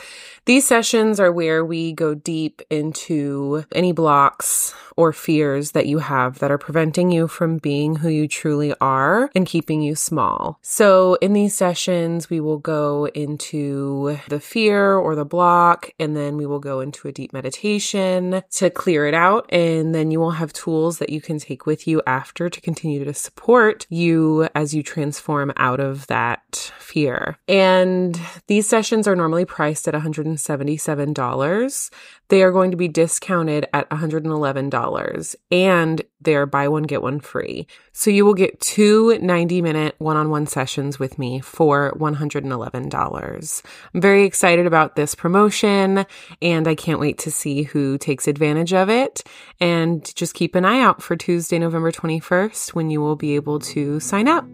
These 0.45 0.67
sessions 0.67 1.19
are 1.19 1.31
where 1.31 1.63
we 1.63 1.93
go 1.93 2.15
deep 2.15 2.61
into 2.69 3.65
any 3.71 3.91
blocks 3.91 4.73
or 4.99 5.13
fears 5.13 5.71
that 5.71 5.85
you 5.85 5.99
have 5.99 6.39
that 6.39 6.51
are 6.51 6.57
preventing 6.57 7.09
you 7.09 7.25
from 7.25 7.57
being 7.57 7.95
who 7.95 8.09
you 8.09 8.27
truly 8.27 8.73
are 8.81 9.31
and 9.33 9.45
keeping 9.45 9.81
you 9.81 9.95
small. 9.95 10.59
So, 10.61 11.13
in 11.21 11.31
these 11.31 11.55
sessions, 11.55 12.29
we 12.29 12.41
will 12.41 12.57
go 12.57 13.07
into 13.13 14.19
the 14.27 14.41
fear 14.41 14.95
or 14.95 15.15
the 15.15 15.23
block, 15.23 15.91
and 15.99 16.17
then 16.17 16.35
we 16.35 16.45
will 16.45 16.59
go 16.59 16.81
into 16.81 17.07
a 17.07 17.13
deep 17.13 17.31
meditation 17.31 18.43
to 18.51 18.69
clear 18.69 19.07
it 19.07 19.13
out. 19.13 19.45
And 19.53 19.95
then 19.95 20.11
you 20.11 20.19
will 20.19 20.31
have 20.31 20.51
tools 20.51 20.97
that 20.99 21.09
you 21.09 21.21
can 21.21 21.39
take 21.39 21.65
with 21.65 21.87
you 21.87 22.01
after 22.05 22.49
to 22.49 22.59
continue 22.59 23.05
to 23.05 23.13
support 23.13 23.87
you 23.89 24.49
as 24.53 24.73
you 24.73 24.83
transform 25.09 25.51
out 25.57 25.79
of 25.79 26.05
that 26.07 26.71
fear. 26.77 27.37
And 27.47 28.19
these 28.47 28.67
sessions 28.67 29.07
are 29.07 29.15
normally 29.15 29.45
priced 29.45 29.87
at 29.87 29.95
$177. 29.95 31.89
They 32.29 32.43
are 32.43 32.51
going 32.51 32.69
to 32.69 32.77
be 32.77 32.87
discounted 32.87 33.67
at 33.73 33.89
$111 33.89 35.35
and 35.51 36.01
they're 36.21 36.45
buy 36.45 36.67
one, 36.67 36.83
get 36.83 37.01
one 37.01 37.19
free. 37.19 37.65
So 37.91 38.11
you 38.11 38.23
will 38.23 38.35
get 38.35 38.59
two 38.61 39.17
90 39.19 39.61
minute 39.61 39.95
one 39.97 40.15
on 40.15 40.29
one 40.29 40.45
sessions 40.45 40.99
with 40.99 41.17
me 41.17 41.39
for 41.39 41.91
$111. 41.97 43.61
I'm 43.93 44.01
very 44.01 44.25
excited 44.25 44.67
about 44.67 44.95
this 44.95 45.15
promotion 45.15 46.05
and 46.41 46.67
I 46.67 46.75
can't 46.75 46.99
wait 46.99 47.17
to 47.19 47.31
see 47.31 47.63
who 47.63 47.97
takes 47.97 48.27
advantage 48.27 48.73
of 48.73 48.89
it. 48.89 49.23
And 49.59 50.13
just 50.15 50.35
keep 50.35 50.53
an 50.53 50.65
eye 50.65 50.81
out 50.81 51.01
for 51.01 51.15
Tuesday, 51.15 51.57
November 51.57 51.91
21st 51.91 52.75
when 52.75 52.91
you 52.91 53.01
will 53.01 53.15
be 53.15 53.35
able 53.35 53.59
to 53.59 53.99
sign 53.99 54.27
up. 54.27 54.45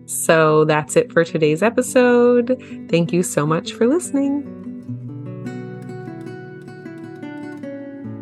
So 0.45 0.63
that's 0.63 0.95
it 0.95 1.11
for 1.11 1.23
today's 1.23 1.63
episode. 1.63 2.55
Thank 2.87 3.11
you 3.11 3.23
so 3.23 3.47
much 3.47 3.73
for 3.73 3.87
listening. 3.87 4.43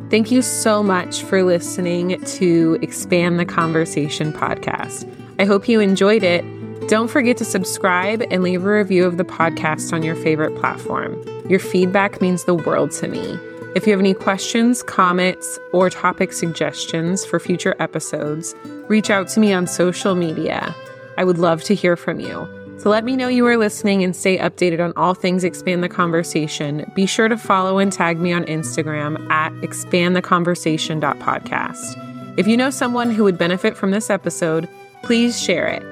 Thank 0.10 0.32
you 0.32 0.42
so 0.42 0.82
much 0.82 1.22
for 1.24 1.44
listening 1.44 2.24
to 2.24 2.80
Expand 2.82 3.42
the 3.42 3.46
Conversation 3.46 4.32
podcast. 4.32 5.06
I 5.38 5.44
hope 5.44 5.68
you 5.68 5.82
enjoyed 5.82 6.24
it. 6.24 6.46
Don't 6.88 7.10
forget 7.10 7.36
to 7.38 7.46
subscribe 7.46 8.24
and 8.32 8.42
leave 8.42 8.64
a 8.64 8.74
review 8.74 9.04
of 9.06 9.18
the 9.18 9.26
podcast 9.26 9.92
on 9.92 10.02
your 10.02 10.16
favorite 10.16 10.58
platform. 10.58 11.22
Your 11.50 11.60
feedback 11.60 12.22
means 12.22 12.46
the 12.46 12.56
world 12.56 12.92
to 12.92 13.10
me. 13.10 13.38
If 13.76 13.86
you 13.86 13.92
have 13.92 14.00
any 14.00 14.14
questions, 14.14 14.82
comments, 14.82 15.60
or 15.74 15.90
topic 15.90 16.32
suggestions 16.32 17.26
for 17.26 17.38
future 17.38 17.76
episodes, 17.80 18.56
reach 18.88 19.10
out 19.10 19.28
to 19.30 19.42
me 19.42 19.52
on 19.52 19.68
social 19.68 20.16
media. 20.16 20.74
I 21.18 21.24
would 21.24 21.38
love 21.38 21.64
to 21.64 21.74
hear 21.76 21.96
from 21.96 22.20
you. 22.20 22.46
So 22.80 22.90
let 22.90 23.06
me 23.06 23.16
know 23.16 23.30
you 23.30 23.48
are 23.48 23.56
listening 23.56 24.04
and 24.04 24.14
stay 24.16 24.38
updated 24.38 24.84
on 24.84 24.94
all 24.98 25.14
things 25.14 25.44
Expand 25.44 25.84
the 25.84 25.90
Conversation. 25.90 26.92
Be 26.96 27.06
sure 27.06 27.28
to 27.28 27.38
follow 27.38 27.78
and 27.78 27.94
tag 27.94 28.20
me 28.20 28.34
on 28.34 28.46
Instagram 28.46 29.30
at 29.30 29.54
expandtheconversation.podcast. 29.62 32.38
If 32.38 32.48
you 32.48 32.58
know 32.58 32.72
someone 32.72 33.12
who 33.12 33.24
would 33.24 33.38
benefit 33.38 33.78
from 33.78 33.92
this 33.92 34.10
episode, 34.10 34.68
please 35.04 35.40
share 35.42 35.68
it. 35.68 35.84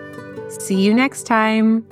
See 0.51 0.81
you 0.81 0.93
next 0.93 1.23
time. 1.23 1.85